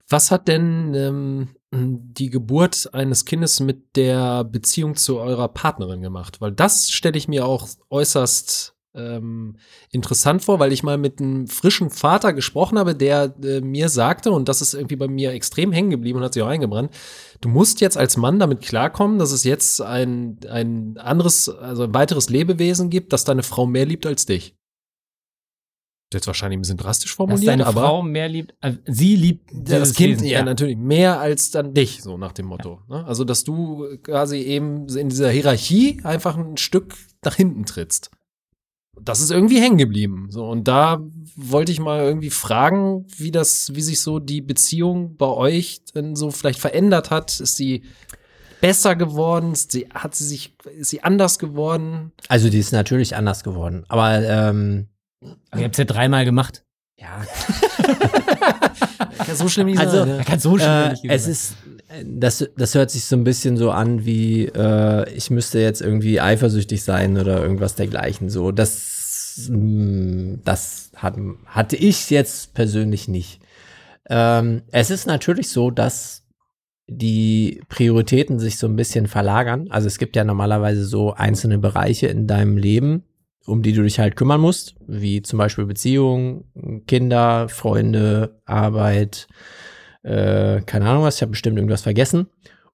[0.08, 6.40] Was hat denn ähm, die Geburt eines Kindes mit der Beziehung zu eurer Partnerin gemacht?
[6.40, 9.56] Weil das stelle ich mir auch äußerst ähm,
[9.90, 14.30] interessant vor, weil ich mal mit einem frischen Vater gesprochen habe, der äh, mir sagte,
[14.30, 16.92] und das ist irgendwie bei mir extrem hängen geblieben und hat sich auch eingebrannt,
[17.40, 21.94] du musst jetzt als Mann damit klarkommen, dass es jetzt ein, ein anderes, also ein
[21.94, 24.56] weiteres Lebewesen gibt, das deine Frau mehr liebt als dich.
[26.12, 29.50] Jetzt wahrscheinlich ein bisschen drastisch formuliert, Dass deine aber Frau mehr liebt, äh, sie liebt
[29.50, 32.80] ja, das Kind Wesen, ja, natürlich mehr als dann dich, so nach dem Motto.
[32.88, 33.04] Ne?
[33.04, 38.12] Also, dass du quasi eben in dieser Hierarchie einfach ein Stück nach hinten trittst.
[39.00, 40.26] Das ist irgendwie hängen geblieben.
[40.30, 41.00] So, und da
[41.36, 46.16] wollte ich mal irgendwie fragen, wie das, wie sich so die Beziehung bei euch denn
[46.16, 47.40] so vielleicht verändert hat.
[47.40, 47.82] Ist sie
[48.60, 49.52] besser geworden?
[49.52, 52.12] Ist sie, hat sie sich, ist sie anders geworden?
[52.28, 53.84] Also die ist natürlich anders geworden.
[53.88, 54.88] Aber ähm,
[55.50, 56.64] Aber ihr habt es ja dreimal gemacht.
[56.96, 57.24] ja,
[59.26, 60.08] Kann so schlimm nicht Also, sein.
[60.16, 60.24] Ne?
[60.24, 61.54] kann so schnell äh, nicht es ist,
[62.04, 66.20] das, das hört sich so ein bisschen so an wie, äh, ich müsste jetzt irgendwie
[66.20, 68.30] eifersüchtig sein oder irgendwas dergleichen.
[68.30, 71.16] So, das, mh, das hat,
[71.46, 73.40] hatte ich jetzt persönlich nicht.
[74.08, 76.22] Ähm, es ist natürlich so, dass
[76.86, 79.68] die Prioritäten sich so ein bisschen verlagern.
[79.70, 83.04] Also es gibt ja normalerweise so einzelne Bereiche in deinem Leben,
[83.46, 89.28] um die du dich halt kümmern musst, wie zum Beispiel Beziehungen, Kinder, Freunde, Arbeit,
[90.04, 92.28] äh, keine Ahnung was, ich habe bestimmt irgendwas vergessen.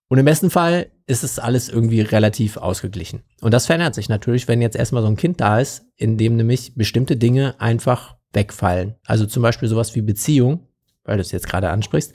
[0.09, 3.23] Und im besten Fall ist es alles irgendwie relativ ausgeglichen.
[3.41, 6.37] Und das verändert sich natürlich, wenn jetzt erstmal so ein Kind da ist, in dem
[6.37, 8.97] nämlich bestimmte Dinge einfach wegfallen.
[9.07, 10.67] Also zum Beispiel sowas wie Beziehung,
[11.05, 12.13] weil du es jetzt gerade ansprichst.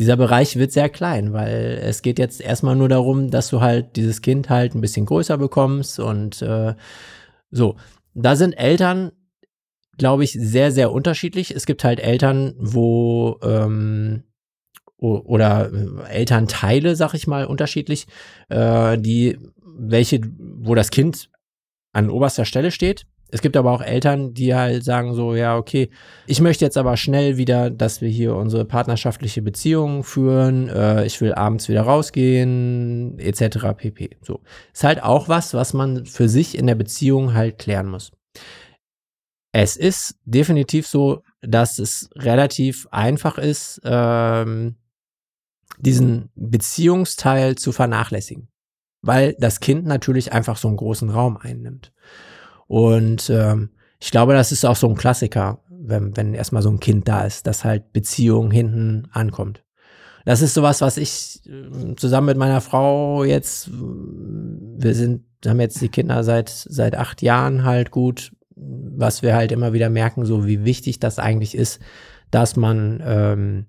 [0.00, 3.94] Dieser Bereich wird sehr klein, weil es geht jetzt erstmal nur darum, dass du halt
[3.94, 6.74] dieses Kind halt ein bisschen größer bekommst und äh,
[7.50, 7.76] so.
[8.14, 9.12] Da sind Eltern,
[9.96, 11.52] glaube ich, sehr, sehr unterschiedlich.
[11.52, 14.24] Es gibt halt Eltern, wo ähm,
[14.98, 18.06] oder äh, Elternteile, sag ich mal, unterschiedlich,
[18.48, 21.30] äh, die welche, wo das Kind
[21.92, 23.06] an oberster Stelle steht.
[23.30, 25.90] Es gibt aber auch Eltern, die halt sagen so, ja, okay,
[26.26, 31.20] ich möchte jetzt aber schnell wieder, dass wir hier unsere partnerschaftliche Beziehung führen, äh, ich
[31.20, 33.74] will abends wieder rausgehen, etc.
[33.76, 34.16] pp.
[34.22, 34.40] So.
[34.72, 38.12] Ist halt auch was, was man für sich in der Beziehung halt klären muss.
[39.52, 44.76] Es ist definitiv so, dass es relativ einfach ist, ähm,
[45.78, 48.48] diesen Beziehungsteil zu vernachlässigen,
[49.02, 51.92] weil das Kind natürlich einfach so einen großen Raum einnimmt.
[52.66, 53.70] Und ähm,
[54.00, 57.22] ich glaube, das ist auch so ein Klassiker, wenn, wenn erstmal so ein Kind da
[57.22, 59.64] ist, dass halt Beziehung hinten ankommt.
[60.24, 65.60] Das ist sowas, was ich äh, zusammen mit meiner Frau jetzt, äh, wir sind, haben
[65.60, 70.26] jetzt die Kinder seit, seit acht Jahren halt gut, was wir halt immer wieder merken,
[70.26, 71.80] so wie wichtig das eigentlich ist,
[72.30, 73.66] dass man, ähm,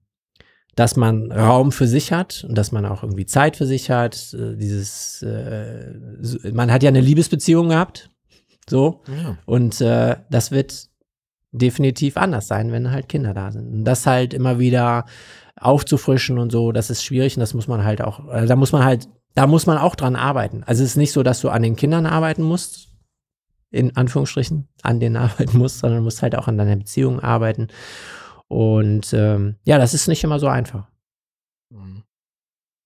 [0.76, 4.34] dass man Raum für sich hat und dass man auch irgendwie Zeit für sich hat.
[4.34, 5.94] Äh, Dieses, äh,
[6.54, 8.10] man hat ja eine Liebesbeziehung gehabt,
[8.70, 9.38] so, Ja.
[9.46, 10.88] und äh, das wird
[11.52, 13.68] definitiv anders sein, wenn halt Kinder da sind.
[13.74, 15.06] Und das halt immer wieder
[15.60, 18.72] aufzufrischen und so, das ist schwierig und das muss man halt auch, äh, da muss
[18.72, 20.64] man halt, da muss man auch dran arbeiten.
[20.66, 22.90] Also es ist nicht so, dass du an den Kindern arbeiten musst,
[23.72, 27.68] in Anführungsstrichen, an denen arbeiten musst, sondern du musst halt auch an deiner Beziehung arbeiten.
[28.50, 30.90] Und ähm, ja, das ist nicht immer so einfach.
[31.72, 32.04] Mhm.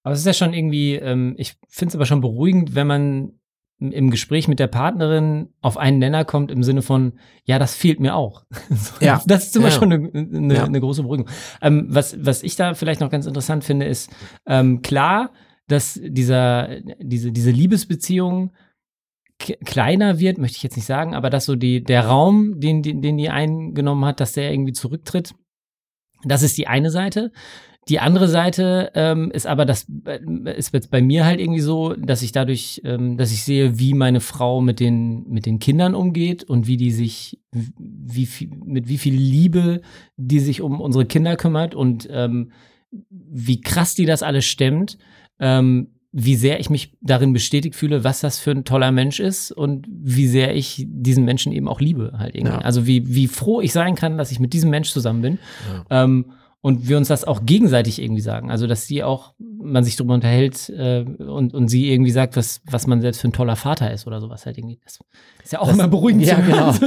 [0.03, 3.39] Aber es ist ja schon irgendwie, ähm, ich finde es aber schon beruhigend, wenn man
[3.80, 7.14] im- Gespräch mit der Partnerin auf einen Nenner kommt im Sinne von,
[7.45, 8.45] ja, das fehlt mir auch.
[8.99, 9.22] Ja.
[9.26, 9.72] Das ist immer Ja.
[9.72, 10.64] schon eine, eine, Ja.
[10.66, 11.30] eine große Beruhigung.
[11.61, 14.11] Ähm, was, was ich da vielleicht noch ganz interessant finde, ist
[14.45, 15.32] ähm, klar,
[15.68, 18.51] dass dieser, diese, diese Liebesbeziehung
[19.66, 23.01] kleiner wird, möchte ich jetzt nicht sagen, aber dass so die, der Raum, den, den,
[23.01, 25.34] den die eingenommen hat, dass der irgendwie zurücktritt.
[26.24, 27.32] Das ist die eine Seite.
[27.90, 29.88] Die andere Seite ähm, ist aber, das
[30.56, 33.94] ist jetzt bei mir halt irgendwie so, dass ich dadurch, ähm, dass ich sehe, wie
[33.94, 38.88] meine Frau mit den, mit den Kindern umgeht und wie die sich, wie viel, mit
[38.88, 39.82] wie viel Liebe
[40.16, 42.52] die sich um unsere Kinder kümmert und ähm,
[43.10, 44.98] wie krass die das alles stemmt,
[45.40, 49.51] ähm, wie sehr ich mich darin bestätigt fühle, was das für ein toller Mensch ist
[49.51, 52.53] und wie sehr ich diesen Menschen eben auch liebe halt irgendwie.
[52.53, 52.59] Ja.
[52.61, 55.39] Also wie, wie froh ich sein kann, dass ich mit diesem Mensch zusammen bin.
[55.89, 56.26] Ähm,
[56.61, 58.49] und wir uns das auch gegenseitig irgendwie sagen.
[58.49, 62.61] Also, dass sie auch, man sich darüber unterhält äh, und, und sie irgendwie sagt, was,
[62.72, 64.80] was man selbst für ein toller Vater ist oder sowas halt irgendwie.
[64.86, 64.99] Das
[65.43, 66.24] ist ja auch Das- immer beruhigend.
[66.26, 66.72] ja, genau.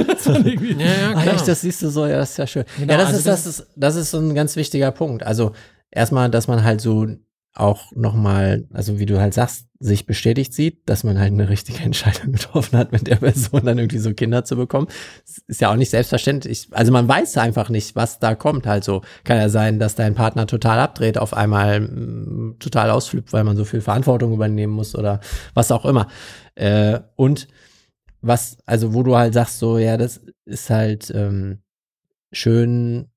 [0.79, 1.27] Ja, ja, klar.
[1.35, 2.63] echt, das siehst du so, ja, das ist ja schön.
[2.79, 5.21] Genau, ja, das, also ist, das, das- ist, das ist so ein ganz wichtiger Punkt.
[5.23, 5.51] Also
[5.91, 7.05] erstmal, dass man halt so
[7.59, 11.79] auch nochmal, also wie du halt sagst, sich bestätigt sieht, dass man halt eine richtige
[11.83, 14.87] Entscheidung getroffen hat, mit der Person dann irgendwie so Kinder zu bekommen.
[15.47, 16.69] Ist ja auch nicht selbstverständlich.
[16.71, 18.65] Also man weiß einfach nicht, was da kommt.
[18.65, 23.43] Halt so kann ja sein, dass dein Partner total abdreht, auf einmal total ausflippt, weil
[23.43, 25.19] man so viel Verantwortung übernehmen muss oder
[25.53, 26.07] was auch immer.
[26.55, 27.47] Äh, und
[28.21, 31.59] was, also wo du halt sagst, so, ja, das ist halt ähm,
[32.31, 33.09] schön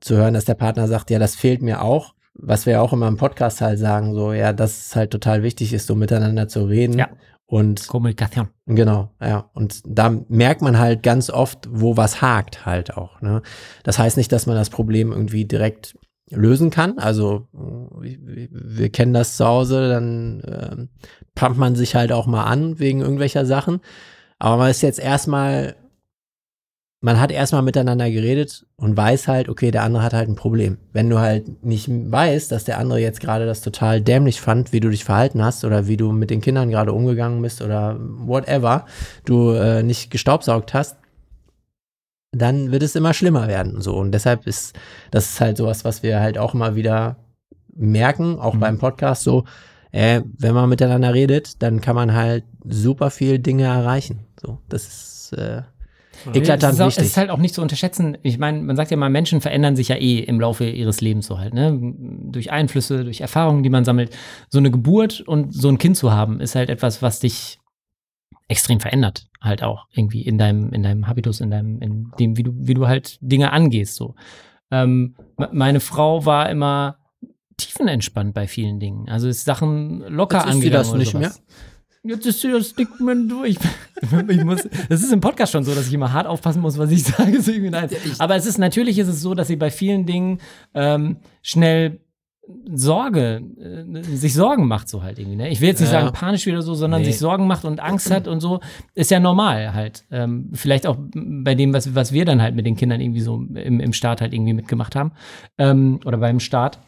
[0.00, 2.14] zu hören, dass der Partner sagt, ja, das fehlt mir auch.
[2.38, 5.72] Was wir auch immer im Podcast halt sagen, so, ja, dass es halt total wichtig
[5.72, 6.98] ist, so miteinander zu reden.
[6.98, 7.08] Ja.
[7.46, 8.48] Und Kommunikation.
[8.66, 9.48] Genau, ja.
[9.54, 13.22] Und da merkt man halt ganz oft, wo was hakt halt auch.
[13.22, 13.42] Ne?
[13.84, 15.96] Das heißt nicht, dass man das Problem irgendwie direkt
[16.30, 16.98] lösen kann.
[16.98, 20.88] Also wir, kennen das zu Hause, dann ähm,
[21.34, 23.80] pumpt man sich halt auch mal an wegen irgendwelcher Sachen.
[24.38, 25.74] Aber man ist jetzt erstmal,
[27.00, 30.78] man hat erstmal miteinander geredet und weiß halt, okay, der andere hat halt ein Problem.
[30.92, 34.80] Wenn du halt nicht weißt, dass der andere jetzt gerade das total dämlich fand, wie
[34.80, 38.84] du dich verhalten hast oder wie du mit den Kindern gerade umgegangen bist oder whatever,
[39.24, 40.96] du äh, nicht gestaubsaugt hast,
[42.32, 43.80] dann wird es immer schlimmer werden.
[43.80, 43.96] So.
[43.96, 44.76] Und deshalb ist
[45.12, 47.16] das ist halt sowas, was wir halt auch mal wieder
[47.74, 48.60] merken, auch mhm.
[48.60, 49.44] beim Podcast so,
[49.92, 54.26] äh, wenn man miteinander redet, dann kann man halt super viel Dinge erreichen.
[54.40, 55.62] So, das ist äh,
[56.32, 57.02] eklatant es ist, auch, wichtig.
[57.04, 58.18] es ist halt auch nicht zu unterschätzen.
[58.22, 61.26] Ich meine, man sagt ja mal, Menschen verändern sich ja eh im Laufe ihres Lebens
[61.26, 61.78] so halt, ne?
[62.30, 64.16] Durch Einflüsse, durch Erfahrungen, die man sammelt.
[64.48, 67.58] So eine Geburt und so ein Kind zu haben, ist halt etwas, was dich
[68.48, 72.42] extrem verändert, halt auch irgendwie in deinem, in deinem Habitus, in deinem, in dem, wie
[72.42, 73.94] du, wie du halt Dinge angehst.
[73.94, 74.14] So.
[74.70, 75.14] Ähm,
[75.52, 76.96] meine Frau war immer
[77.58, 79.08] tiefenentspannt bei vielen Dingen.
[79.08, 80.78] Also ist Sachen locker Jetzt ist sie angegangen.
[80.80, 81.42] das oder nicht sowas.
[82.08, 83.56] Jetzt ist sie das mehr durch.
[84.28, 86.90] Ich muss, das ist im Podcast schon so, dass ich immer hart aufpassen muss, was
[86.90, 87.40] ich sage.
[87.42, 87.88] So irgendwie nein.
[88.18, 90.38] Aber es ist natürlich ist es so, dass sie bei vielen Dingen
[90.74, 92.00] ähm, schnell
[92.72, 95.36] Sorge, äh, sich Sorgen macht so halt irgendwie.
[95.36, 95.50] Ne?
[95.50, 96.00] Ich will jetzt nicht Ja.
[96.00, 97.08] sagen panisch wieder so, sondern Nee.
[97.08, 98.60] sich Sorgen macht und Angst hat und so,
[98.94, 100.04] ist ja normal halt.
[100.10, 103.34] Ähm, vielleicht auch bei dem, was, was wir dann halt mit den Kindern irgendwie so
[103.36, 105.12] im, im Start halt irgendwie mitgemacht haben
[105.58, 106.78] ähm, oder beim Start.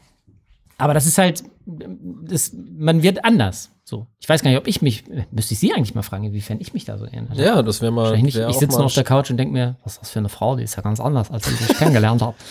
[0.81, 3.71] Aber das ist halt, das, man wird anders.
[3.85, 6.59] So, ich weiß gar nicht, ob ich mich, müsste ich Sie eigentlich mal fragen, inwiefern
[6.61, 7.35] ich mich da so erinnere.
[7.35, 8.13] Ja, das wäre mal.
[8.13, 10.29] Wär Ich sitze nur auf der Couch und denke mir, was ist das für eine
[10.29, 10.57] Frau?
[10.57, 12.37] Die ist ja ganz anders, als ich kennengelernt habe.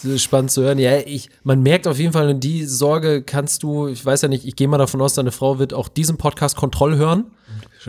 [0.00, 0.78] Das ist spannend zu hören.
[0.78, 4.28] Ja, ich, man merkt auf jeden Fall, und die Sorge kannst du, ich weiß ja
[4.28, 7.32] nicht, ich gehe mal davon aus, deine Frau wird auch diesen Podcast Kontroll hören.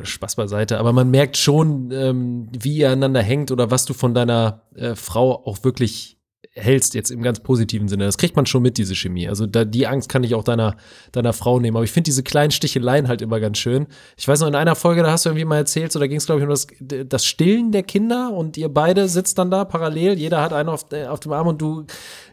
[0.02, 4.14] Spaß beiseite, aber man merkt schon, ähm, wie ihr einander hängt oder was du von
[4.14, 6.19] deiner äh, Frau auch wirklich
[6.52, 8.06] hältst, jetzt im ganz positiven Sinne.
[8.06, 9.28] Das kriegt man schon mit, diese Chemie.
[9.28, 10.76] Also da, die Angst kann ich auch deiner,
[11.12, 11.78] deiner Frau nehmen.
[11.78, 13.88] Aber ich finde diese kleinen Sticheleien halt immer ganz schön.
[14.18, 16.18] Ich weiß noch, in einer Folge, da hast du irgendwie mal erzählt, so da ging
[16.18, 16.68] es, glaube ich, um das,
[17.08, 20.86] das Stillen der Kinder und ihr beide sitzt dann da parallel, jeder hat einen auf,
[20.92, 21.86] äh, auf dem Arm und du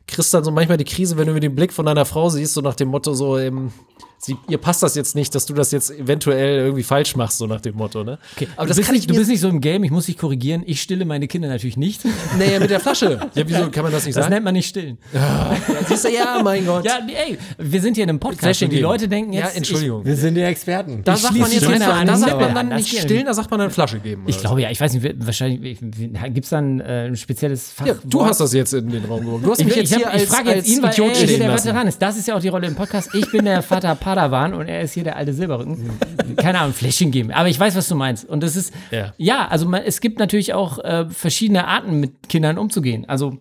[0.07, 2.61] kriegst dann so manchmal die Krise, wenn du den Blick von deiner Frau siehst, so
[2.61, 3.73] nach dem Motto, so, ähm,
[4.19, 7.47] sie, ihr passt das jetzt nicht, dass du das jetzt eventuell irgendwie falsch machst, so
[7.47, 8.19] nach dem Motto, ne?
[8.37, 9.91] Okay, Aber du, das bist kann nicht, ich du bist nicht so im Game, ich
[9.91, 10.63] muss dich korrigieren.
[10.67, 12.03] Ich stille meine Kinder natürlich nicht.
[12.39, 13.19] Naja, mit der Flasche.
[13.35, 14.35] Ja, wieso kann man das nicht Das sagen?
[14.35, 14.99] nennt man nicht stillen.
[15.89, 16.85] Siehst du, ja, mein Gott.
[16.85, 18.81] Ja, ey, wir sind hier in einem Podcast und die.
[18.81, 19.53] Leute denken jetzt.
[19.53, 20.05] Ja, Entschuldigung.
[20.05, 21.03] Wir sind die Experten.
[21.05, 23.51] Da Ich sagt man jetzt nicht, da sagt man dann das nicht stillen, da sagt
[23.51, 24.25] man dann Flasche geben.
[24.27, 27.87] Ich, ich glaube ja, ich weiß nicht, wahrscheinlich gibt es dann äh, ein spezielles Fach.
[27.87, 29.43] ja, du hast das jetzt in den Raum gehoben.
[29.45, 30.93] Du hast Ich, mich ich, jetzt hab, hier ich als, frage jetzt als ihn, weil
[30.93, 31.65] Idiot er der lassen.
[31.69, 32.03] Veteran ist.
[32.03, 33.15] Das ist ja auch die Rolle im Podcast.
[33.15, 35.91] Ich bin der Vater Padawan und er ist hier der alte Silberrücken.
[36.37, 37.33] Keine Ahnung, Fläschchen geben.
[37.33, 38.25] Aber ich weiß, was du meinst.
[38.25, 39.13] Und das ist, Ja.
[39.17, 43.05] ja, also man, es gibt natürlich auch äh, verschiedene Arten, mit Kindern umzugehen.
[43.09, 43.39] Also,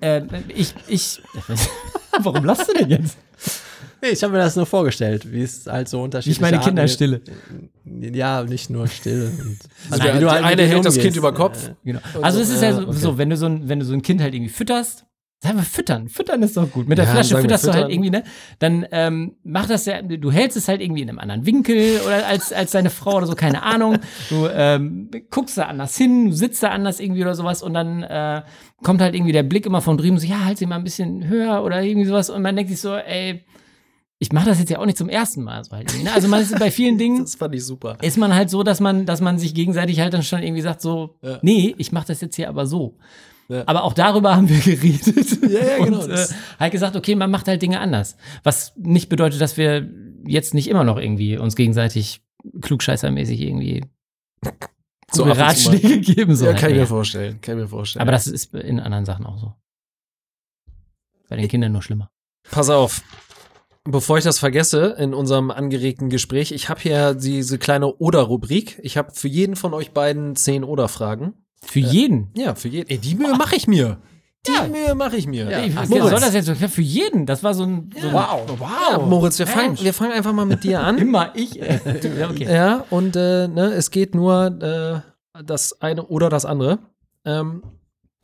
[0.00, 0.22] äh,
[0.54, 1.20] ich, ich,
[2.22, 3.18] warum lachst du denn jetzt?
[4.00, 6.86] Nee, ich habe mir das nur vorgestellt, wie es halt so unterschiedlich Ich meine Kinder
[6.86, 7.22] stille.
[7.84, 9.32] Ja, nicht nur still.
[9.90, 10.98] Also wie der, du halt eine hält das.
[10.98, 11.68] Kind über Kopf.
[11.82, 11.98] Genau.
[12.22, 12.92] Also es ist ja so, okay.
[12.96, 15.04] so, wenn du so ein, wenn du so ein Kind halt irgendwie fütterst,
[15.42, 16.86] sagen wir füttern, füttern ist doch gut.
[16.86, 18.24] Mit der Ja, Flasche fütterst du halt irgendwie, ne?
[18.58, 22.26] Dann ähm, mach das ja, du hältst es halt irgendwie in einem anderen Winkel oder
[22.26, 23.98] als, als deine Frau oder so, keine Ahnung.
[24.28, 28.02] Du ähm, guckst da anders hin, du sitzt da anders irgendwie oder sowas und dann
[28.02, 28.42] äh,
[28.82, 31.26] kommt halt irgendwie der Blick immer von drüben so, ja, halt sie mal ein bisschen
[31.26, 33.42] höher oder irgendwie sowas und man denkt sich so, ey,
[34.18, 36.12] ich mache das jetzt ja auch nicht zum ersten Mal so halt ne?
[36.12, 37.96] Also man ist bei vielen Dingen Das fand ich super.
[38.02, 40.82] ist man halt so, dass man, dass man sich gegenseitig halt dann schon irgendwie sagt,
[40.82, 41.38] so, Ja.
[41.40, 42.98] nee, ich mache das jetzt hier aber so.
[43.50, 43.64] Ja.
[43.66, 45.42] Aber auch darüber haben wir geredet.
[45.42, 46.26] Ja, ja, genau, Und äh,
[46.58, 48.16] halt gesagt, okay, man macht halt Dinge anders.
[48.44, 49.88] Was nicht bedeutet, dass wir
[50.24, 52.22] jetzt nicht immer noch irgendwie uns gegenseitig
[52.60, 53.84] klugscheißermäßig irgendwie
[55.10, 55.24] So.
[55.24, 56.36] Ratschläge geben.
[56.36, 57.40] So Ja, kann ich mir vorstellen.
[57.40, 58.02] Kann ich mir vorstellen.
[58.02, 59.52] Aber das ist in anderen Sachen auch so.
[61.28, 62.08] Bei den Kindern nur schlimmer.
[62.50, 63.02] Pass auf.
[63.84, 68.78] Bevor ich das vergesse in unserem angeregten Gespräch, ich habe hier diese kleine Oder-Rubrik.
[68.82, 71.34] Ich habe für jeden von euch beiden zehn Oder-Fragen.
[71.64, 72.30] Für jeden.
[72.34, 72.88] Ja, für jeden.
[72.90, 73.98] Ey, die Mühe mache ich mir.
[74.46, 74.66] Die Ja.
[74.66, 75.48] Mühe mache ich mir.
[75.50, 76.10] Ey, ach, Moritz.
[76.10, 76.52] soll das jetzt so?
[76.52, 77.26] Ja, Für jeden.
[77.26, 77.90] Das war so ein.
[78.00, 78.46] So Wow.
[78.90, 80.96] Ja, Moritz, wir fangen, wir fangen einfach mal mit dir an.
[80.98, 81.60] Immer ich.
[81.60, 81.78] Äh,
[82.18, 82.44] ja, okay.
[82.52, 86.78] Ja, und äh, ne, es geht nur äh, das eine oder das andere.
[87.26, 87.62] Ähm,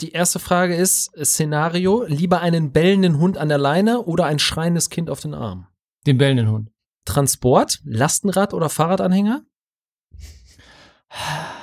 [0.00, 4.88] die erste Frage ist: Szenario: Lieber einen bellenden Hund an der Leine oder ein schreiendes
[4.88, 5.66] Kind auf den Arm?
[6.06, 6.70] Den bellenden Hund.
[7.04, 9.42] Transport: Lastenrad oder Fahrradanhänger?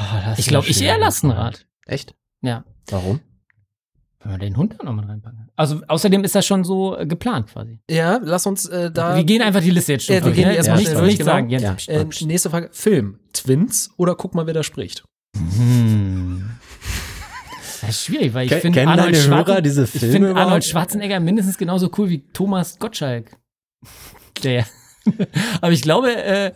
[0.00, 1.66] Oh, Ich glaube, ich eher Lastenrad.
[1.86, 2.14] Echt?
[2.40, 2.64] Ja.
[2.88, 3.20] Warum?
[4.22, 5.48] Wenn man den Hund da nochmal reinpacken.
[5.56, 7.80] Also außerdem ist das schon so äh, geplant quasi.
[7.90, 9.16] Ja, lass uns äh, da.
[9.16, 10.50] wir gehen einfach die Liste jetzt schon Ja, wir gehen ne?
[10.50, 11.30] die erstmal Nicht- schnell durch, nicht genau.
[11.32, 11.48] sagen.
[11.50, 11.76] Ja.
[11.88, 12.68] äh, nächste Frage.
[12.72, 13.18] Film.
[13.32, 15.04] Twins oder guck mal, wer da spricht?
[15.36, 16.50] Hm.
[17.80, 19.62] Das ist schwierig, weil ich finde Arnold, Schwarzen-
[20.16, 20.38] überhaupt?
[20.38, 23.36] Arnold Schwarzenegger mindestens genauso cool wie Thomas Gottschalk.
[24.44, 24.66] Der.
[25.62, 26.52] Aber ich glaube, äh,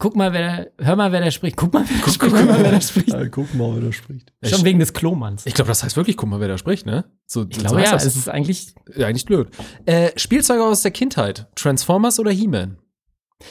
[0.00, 1.56] guck mal, wer da, hör mal, wer da spricht.
[1.56, 2.20] Guck mal, wer da spricht.
[2.20, 3.30] Guck mal, wer da spricht.
[3.30, 4.32] guck mal, wer da spricht.
[4.42, 5.46] Schon wegen des Klomanns.
[5.46, 7.04] Ich glaube, das heißt wirklich, guck mal, wer da spricht, ne?
[7.26, 9.48] So, Ich glaube ja, es ist eigentlich ja eigentlich blöd.
[9.86, 11.48] Äh, Spielzeuge aus der Kindheit.
[11.54, 12.78] Transformers oder He-Man?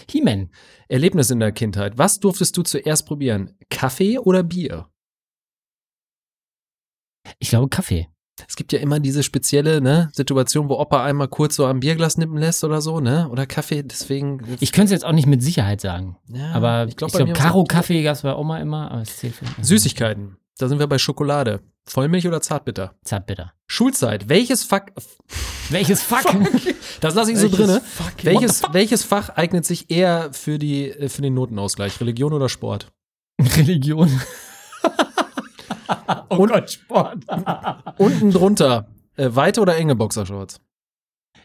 [0.09, 0.49] He-Man.
[0.89, 1.97] Erlebnis in der Kindheit.
[1.97, 3.55] Was durftest du zuerst probieren?
[3.69, 4.89] Kaffee oder Bier?
[7.37, 8.09] Ich glaube Kaffee.
[8.47, 12.17] Es gibt ja immer diese spezielle ne, Situation, wo Opa einmal kurz so am Bierglas
[12.17, 13.27] nippen lässt oder so, ne?
[13.29, 14.41] Oder Kaffee, deswegen.
[14.59, 16.17] Ich könnte es jetzt auch nicht mit Sicherheit sagen.
[16.27, 18.59] ja, aber ich glaub, glaube, glaub, mir Karo ist auch- Kaffee gab es bei Oma
[18.59, 19.21] immer, aber es
[19.61, 20.37] Süßigkeiten.
[20.57, 21.61] Da sind wir bei Schokolade.
[21.85, 22.93] Vollmilch oder Zartbitter?
[23.03, 23.53] Zartbitter.
[23.65, 24.29] Schulzeit.
[24.29, 24.83] Welches Fach.
[25.69, 26.25] Welches Fuck?
[26.99, 27.81] Das lasse ich so Welches.
[27.87, 28.13] Fuck?
[28.23, 31.99] Welches, welches Fach eignet sich eher für, die, äh, für den Notenausgleich?
[32.01, 32.91] Religion oder Sport?
[33.57, 34.21] Religion.
[36.29, 37.25] oh Und- Gott, Sport.
[37.97, 38.87] Unten drunter.
[39.15, 40.61] Äh, weite oder enge Boxershorts?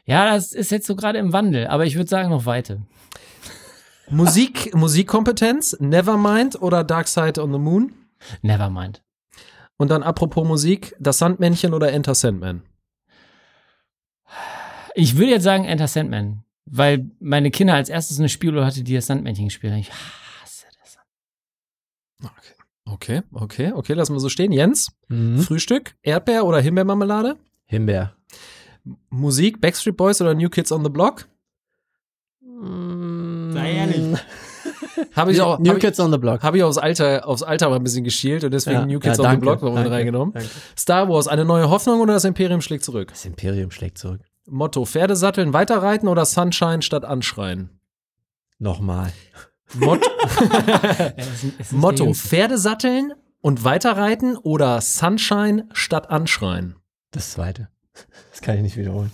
[0.07, 2.83] ja, das ist jetzt so gerade im Wandel, aber ich würde sagen noch Weite.
[4.11, 7.95] Musik, Musikkompetenz, Nevermind oder Dark Side on the Moon?
[8.43, 9.03] Nevermind.
[9.77, 12.63] Und dann apropos Musik, das Sandmännchen oder Enter Sandman?
[14.95, 18.95] Ich würde jetzt sagen Enter Sandman, weil meine Kinder als erstes eine Spielo hatte, die
[18.95, 19.81] das Sandmännchen gespielt hat.
[19.81, 20.99] Ich hasse das.
[22.23, 22.54] Okay,
[23.33, 24.53] okay, okay, lassen wir so stehen.
[24.53, 25.39] Jens, Mhm.
[25.39, 27.37] Frühstück, Erdbeer oder Himbeermarmelade?
[27.67, 28.15] Himbeer.
[29.11, 31.27] Musik, Backstreet Boys oder New Kids on the Block?
[32.43, 34.19] Sei ehrlich.
[35.13, 36.43] Habe ich auch, New hab ich, Kids on the Block.
[36.43, 39.19] hab ich aufs Alter, aufs Alter mal ein bisschen geschielt und deswegen Ja, New Kids
[39.19, 40.35] ja, on the danke, Block noch danke, reingenommen.
[40.35, 40.49] danke.
[40.77, 43.09] Star Wars, eine neue Hoffnung oder das Imperium schlägt zurück?
[43.11, 44.21] Das Imperium schlägt zurück.
[44.47, 47.71] Motto, Pferdesatteln, weiterreiten oder Sunshine statt anschreien?
[48.59, 49.13] Nochmal.
[49.73, 51.15] Der
[51.71, 52.13] Motto.
[52.15, 56.77] Pferdesatteln und weiterreiten oder Sunshine statt anschreien?
[57.11, 57.69] Das zweite.
[58.31, 59.11] Das kann ich nicht wiederholen.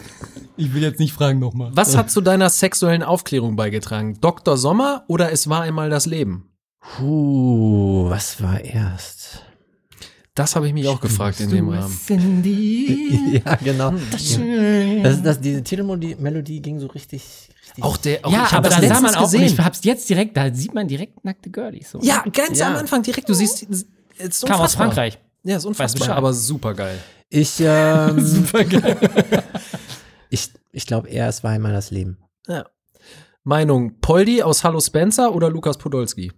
[0.57, 1.70] Ich will jetzt nicht fragen nochmal.
[1.74, 4.18] Was hat zu deiner sexuellen Aufklärung beigetragen?
[4.20, 4.57] Dr.
[4.57, 6.51] Sommer oder es war einmal das Leben?
[6.80, 9.42] Puh, was war erst?
[10.34, 11.94] Das habe ich mich auch gefragt in dem Rahmen.
[11.94, 13.42] Cindy.
[13.44, 13.92] ja, genau.
[15.03, 17.51] Das, das, diese Titelmelodie Melodie ging so richtig.
[17.80, 19.64] Auch der, auch ja, aber da sah man auch, und ich gesehen.
[19.64, 21.90] hab's jetzt direkt, da sieht man direkt nackte Girlies.
[21.90, 22.00] So.
[22.02, 22.68] Ja, ganz Ja.
[22.68, 23.28] am Anfang direkt.
[23.28, 23.86] Du siehst, es
[24.18, 24.74] ist Kam aus.
[24.74, 25.18] Frankreich.
[25.42, 26.16] Ja, ist unfassbar, Bescheid.
[26.16, 26.98] aber super geil.
[27.28, 28.96] Ich, ähm, Super geil.
[30.30, 32.18] ich, ich glaube eher, es war einmal das Leben.
[33.44, 36.30] Meinung, Poldi aus Hallo Spencer oder Lukas Podolski?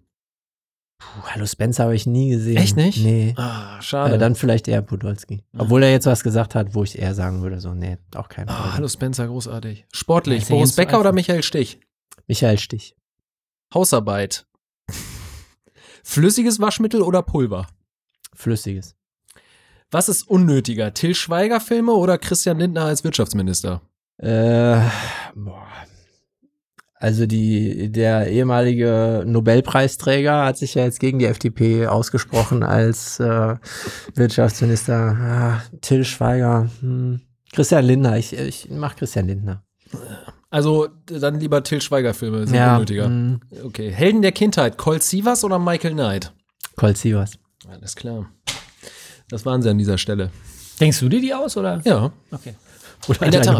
[1.14, 2.56] Puh, Hallo Spencer habe ich nie gesehen.
[2.56, 3.02] Echt nicht?
[3.02, 3.34] Nee.
[3.36, 4.18] Ah, Aber schade.
[4.18, 5.44] dann vielleicht eher Podolski.
[5.56, 8.48] Obwohl er jetzt was gesagt hat, wo ich eher sagen würde, so, nee, auch kein
[8.48, 8.74] ah, Problem.
[8.74, 9.86] Hallo Spencer, großartig.
[9.92, 11.12] Sportlich, Boris Becker oder.
[11.12, 11.80] Michael Stich?
[12.26, 12.96] Michael Stich.
[13.74, 14.46] Hausarbeit.
[16.04, 17.66] Flüssiges Waschmittel oder Pulver?
[18.34, 18.96] Flüssiges.
[19.90, 20.94] Was ist unnötiger?
[20.94, 23.82] Till Schweiger Filme oder Christian Lindner als Wirtschaftsminister?
[24.16, 24.80] Äh,
[25.34, 25.66] boah.
[27.02, 33.56] Also die, der ehemalige Nobelpreisträger hat sich ja jetzt gegen die FDP ausgesprochen als äh,
[34.14, 34.94] Wirtschaftsminister.
[34.94, 36.70] Ah, Till Schweiger.
[36.78, 37.20] Hm.
[37.50, 38.18] Christian Lindner.
[38.18, 39.64] Ich, ich mach Christian Lindner.
[40.48, 43.06] Also dann lieber Till Schweiger Filme, sind unnötiger.
[43.06, 43.40] hm.
[43.64, 43.90] Okay.
[43.90, 46.32] Helden der Kindheit, Colt Sievers oder Michael Knight?
[46.76, 47.32] Colt Sievers.
[47.68, 48.30] Alles klar.
[49.28, 50.30] Das waren sie an dieser Stelle.
[50.78, 51.80] Denkst du dir die aus, oder?
[51.82, 52.12] Ja.
[52.30, 52.54] Okay.
[53.08, 53.58] Oder In der Tat.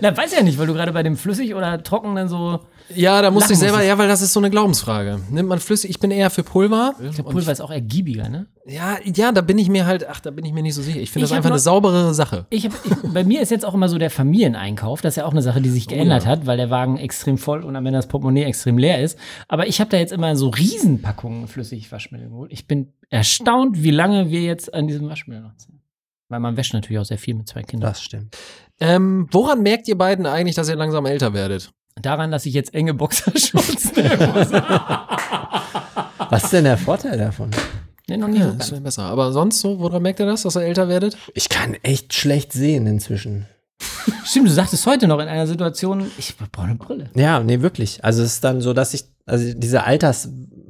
[0.00, 2.60] Na, weiß ja nicht, weil du gerade bei dem flüssig oder trocken dann so.
[2.94, 3.88] Ja, da musste ich selber, musstest.
[3.88, 5.20] ja, weil das ist so eine Glaubensfrage.
[5.30, 6.94] Nimmt man flüssig, ich bin eher für Pulver.
[7.00, 8.46] Der Pulver ist auch ergiebiger, ne?
[8.66, 10.98] Ja, ja, da bin ich mir halt, ach, da bin ich mir nicht so sicher.
[11.00, 12.46] Ich finde Ich das einfach noch- eine sauberere Sache.
[12.50, 15.00] Ich hab, ich, bei mir ist jetzt auch immer so der Familieneinkauf.
[15.02, 16.30] Das ist ja auch eine Sache, die sich geändert ja.
[16.30, 19.18] hat, weil der Wagen extrem voll und am Ende das Portemonnaie extrem leer ist.
[19.48, 22.52] Aber ich habe da jetzt immer so Riesenpackungen flüssig Waschmittel geholt.
[22.52, 25.80] Ich bin erstaunt, wie lange wir jetzt an diesem Waschmittel noch sind.
[26.28, 27.90] Weil man wäscht natürlich auch sehr viel mit zwei Kindern.
[27.90, 28.36] Das stimmt.
[28.80, 31.70] Ähm, woran merkt ihr beiden eigentlich, dass ihr langsam älter werdet?
[32.00, 34.10] Daran, dass ich jetzt enge Boxershorts nehme.
[36.30, 37.50] Was ist denn der Vorteil davon?
[38.08, 39.02] nee, noch nie Ja, so ist besser.
[39.02, 41.18] Aber sonst so, woran merkt ihr das, dass ihr älter werdet?
[41.34, 43.46] Ich kann echt schlecht sehen inzwischen.
[44.24, 47.10] Stimmt, du sagtest heute noch in einer Situation, ich brauche eine Brille.
[47.14, 48.04] Ja, nee, wirklich.
[48.04, 49.82] Also es ist dann so, dass ich, also diese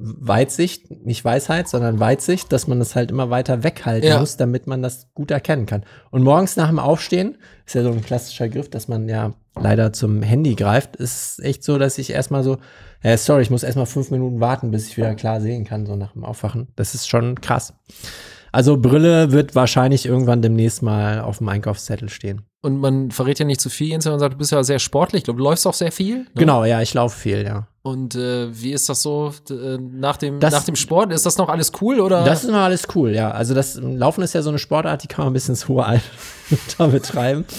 [0.03, 4.21] Weitsicht, nicht Weisheit, sondern Weitsicht, dass man das halt immer weiter weghalten Ja.
[4.21, 5.85] muss, damit man das gut erkennen kann.
[6.11, 7.37] Und morgens nach dem Aufstehen,
[7.67, 11.65] ist ja so ein klassischer Griff, dass man ja leider zum Handy greift, ist echt
[11.65, 12.59] so, dass ich erstmal so,
[13.03, 15.97] ja, sorry, ich muss erstmal fünf Minuten warten, bis ich wieder klar sehen kann, so
[15.97, 16.69] nach dem Aufwachen.
[16.77, 17.75] Das ist schon krass.
[18.53, 22.43] Also Brille wird wahrscheinlich irgendwann demnächst mal auf dem Einkaufszettel stehen.
[22.63, 24.79] Und man verrät ja nicht zu viel, Jens, wenn man sagt, du bist ja sehr
[24.79, 25.23] sportlich.
[25.23, 26.19] Du läufst auch sehr viel.
[26.19, 26.27] Ne?
[26.35, 27.67] Genau, ja, ich laufe viel, ja.
[27.83, 31.13] Und äh, wie ist das so äh, nach, dem, Das- nach dem Sport?
[31.13, 32.25] Ist das noch alles cool oder?
[32.25, 33.31] Das ist immer alles cool, ja.
[33.31, 35.85] Also das Laufen ist ja so eine Sportart, die kann man bis ins hohe
[36.51, 37.47] Alter betreiben.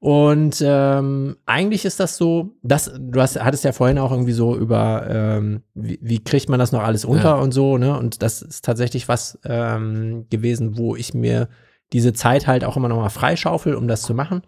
[0.00, 4.56] Und ähm, eigentlich ist das so, das, du hast, hattest ja vorhin auch irgendwie so
[4.56, 7.34] über, ähm, wie, wie kriegt man das noch alles unter Ja.
[7.34, 7.98] und so, ne?
[7.98, 11.48] Und das ist tatsächlich was ähm, gewesen, wo ich mir
[11.92, 14.42] diese Zeit halt auch immer noch mal freischaufel, um das zu machen.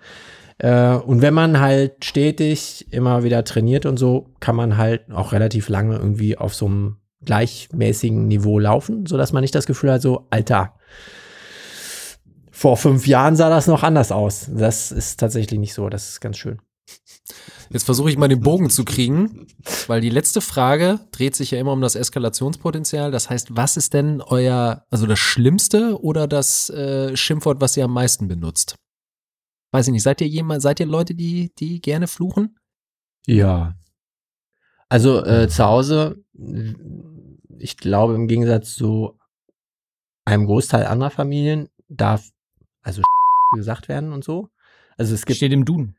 [0.59, 5.33] Äh, und wenn man halt stetig immer wieder trainiert und so, kann man halt auch
[5.33, 10.03] relativ lange irgendwie auf so einem gleichmäßigen Niveau laufen, sodass man nicht das Gefühl hat,
[10.03, 10.75] so, Alter,
[12.61, 14.51] vor fünf Jahren sah das noch anders aus.
[14.53, 15.89] Das ist tatsächlich nicht so.
[15.89, 16.61] Das ist ganz schön.
[17.71, 19.47] Jetzt versuche ich mal den Bogen zu kriegen,
[19.87, 23.13] weil die letzte Frage dreht sich ja immer um das Eskalationspotenzial.
[23.13, 27.87] Das heißt, was ist denn euer, also das Schlimmste oder das äh, Schimpfwort, was ihr
[27.87, 28.75] am meisten benutzt?
[29.73, 32.59] Weiß ich nicht, seid ihr jemand, seid ihr Leute, die, die gerne fluchen?
[33.27, 33.75] Ja.
[34.91, 36.23] Also äh, zu Hause,
[37.59, 39.19] ich glaube im Gegensatz zu
[40.27, 42.29] einem Großteil anderer Familien darf
[42.83, 43.03] also
[43.55, 44.49] gesagt werden und so.
[44.97, 45.97] Also es gibt Steht im Duden.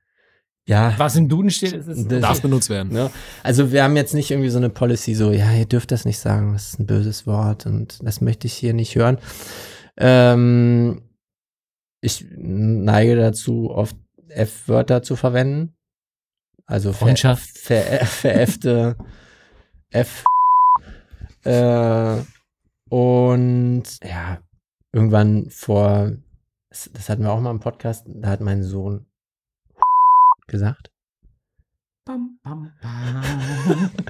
[0.68, 2.08] ja Was im Duden steht, ist es.
[2.08, 2.92] Das- Darf benutzt werden.
[2.94, 3.10] Ne?
[3.44, 6.20] Also wir haben jetzt nicht irgendwie so eine Policy, so, ja, ihr dürft das nicht
[6.20, 9.18] sagen, das ist ein böses Wort und das möchte ich hier nicht hören.
[9.98, 11.02] Ähm,
[12.02, 13.96] ich neige dazu, oft
[14.30, 15.76] F-Wörter zu verwenden.
[16.66, 17.58] Also ver Freundschaft.
[17.58, 18.96] ver veräffte
[19.90, 20.24] F.
[21.44, 22.18] Äh,
[22.90, 24.40] und ja,
[24.94, 26.12] irgendwann vor,
[26.72, 29.06] das, das hatten wir auch mal im Podcast, da hat mein Sohn
[30.48, 30.90] gesagt.
[32.06, 33.92] Bam, bam, bam.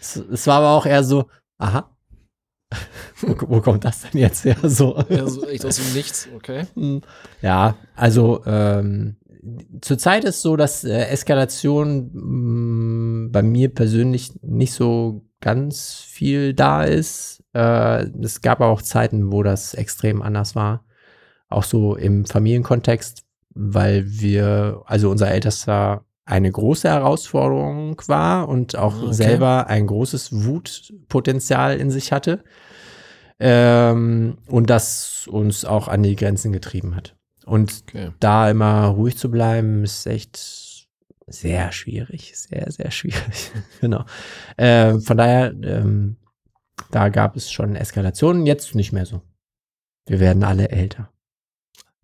[0.00, 1.28] Es, es war aber auch eher so,
[1.58, 1.94] aha.
[3.20, 4.56] wo, wo kommt das denn jetzt her?
[4.62, 5.02] So.
[5.08, 6.66] Ja, so echt aus dem Nichts, okay.
[6.74, 7.02] Hm.
[7.42, 9.16] Ja, also ähm,
[9.80, 16.84] zurzeit ist so, dass äh, Eskalation mh, bei mir persönlich nicht so ganz viel da
[16.84, 17.42] ist.
[17.54, 20.84] Äh, es gab auch Zeiten, wo das extrem anders war.
[21.48, 23.24] Auch so im Familienkontext,
[23.54, 29.12] weil wir, also unser Ältester eine große Herausforderung war und auch Ah, okay.
[29.14, 32.44] selber ein großes Wutpotenzial in sich hatte.
[33.40, 37.16] Ähm, und das uns auch an die Grenzen getrieben hat.
[37.46, 38.10] Und okay.
[38.20, 40.86] da immer ruhig zu bleiben, ist echt
[41.26, 42.32] sehr schwierig.
[42.36, 43.52] Sehr, sehr schwierig.
[43.80, 44.04] genau.
[44.56, 46.16] Äh, von daher, ähm,
[46.90, 49.22] da gab es schon Eskalationen, jetzt nicht mehr so.
[50.06, 51.10] Wir werden alle älter.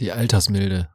[0.00, 0.88] Die Altersmilde.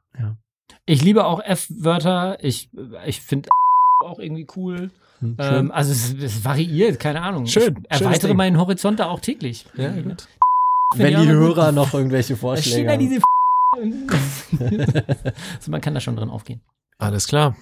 [0.86, 2.38] Ich liebe auch F-Wörter.
[2.44, 2.70] Ich,
[3.06, 3.50] ich finde
[4.04, 4.92] auch irgendwie cool.
[5.20, 7.46] Hm, Ähm, also es, es variiert, keine Ahnung.
[7.46, 9.66] Schön, Ich erweitere meinen Horizont da auch täglich.
[9.76, 10.28] Ja, gut.
[10.96, 11.56] Wenn Ja, die aber gut.
[11.58, 13.00] Hörer noch irgendwelche Vorschläge haben.
[13.00, 13.22] diese
[15.58, 16.62] also man kann da schon drin aufgehen.
[16.98, 17.56] Alles klar.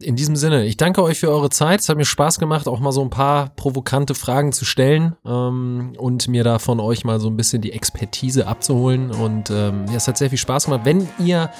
[0.00, 1.80] In diesem Sinne, ich danke euch für eure Zeit.
[1.80, 5.94] Es hat mir Spaß gemacht, auch mal so ein paar provokante Fragen zu stellen ähm,
[5.98, 9.10] und mir da von euch mal so ein bisschen die Expertise abzuholen.
[9.10, 10.82] Und ähm, ja, es hat sehr viel Spaß gemacht.
[10.84, 11.50] Wenn ihr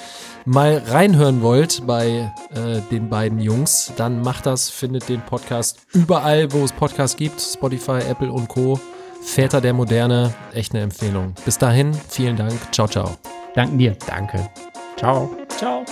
[0.44, 6.52] mal reinhören wollt bei äh, den beiden Jungs, dann macht das, findet den Podcast überall,
[6.52, 7.40] wo es Podcasts gibt.
[7.40, 8.78] Spotify, Apple und Co.
[9.20, 11.34] Väter der Moderne, echt eine Empfehlung.
[11.44, 12.54] Bis dahin, vielen Dank.
[12.72, 13.18] Ciao, ciao.
[13.56, 13.96] Danken dir.
[14.06, 14.48] Danke.
[14.96, 15.28] Ciao.
[15.48, 15.84] Ciao.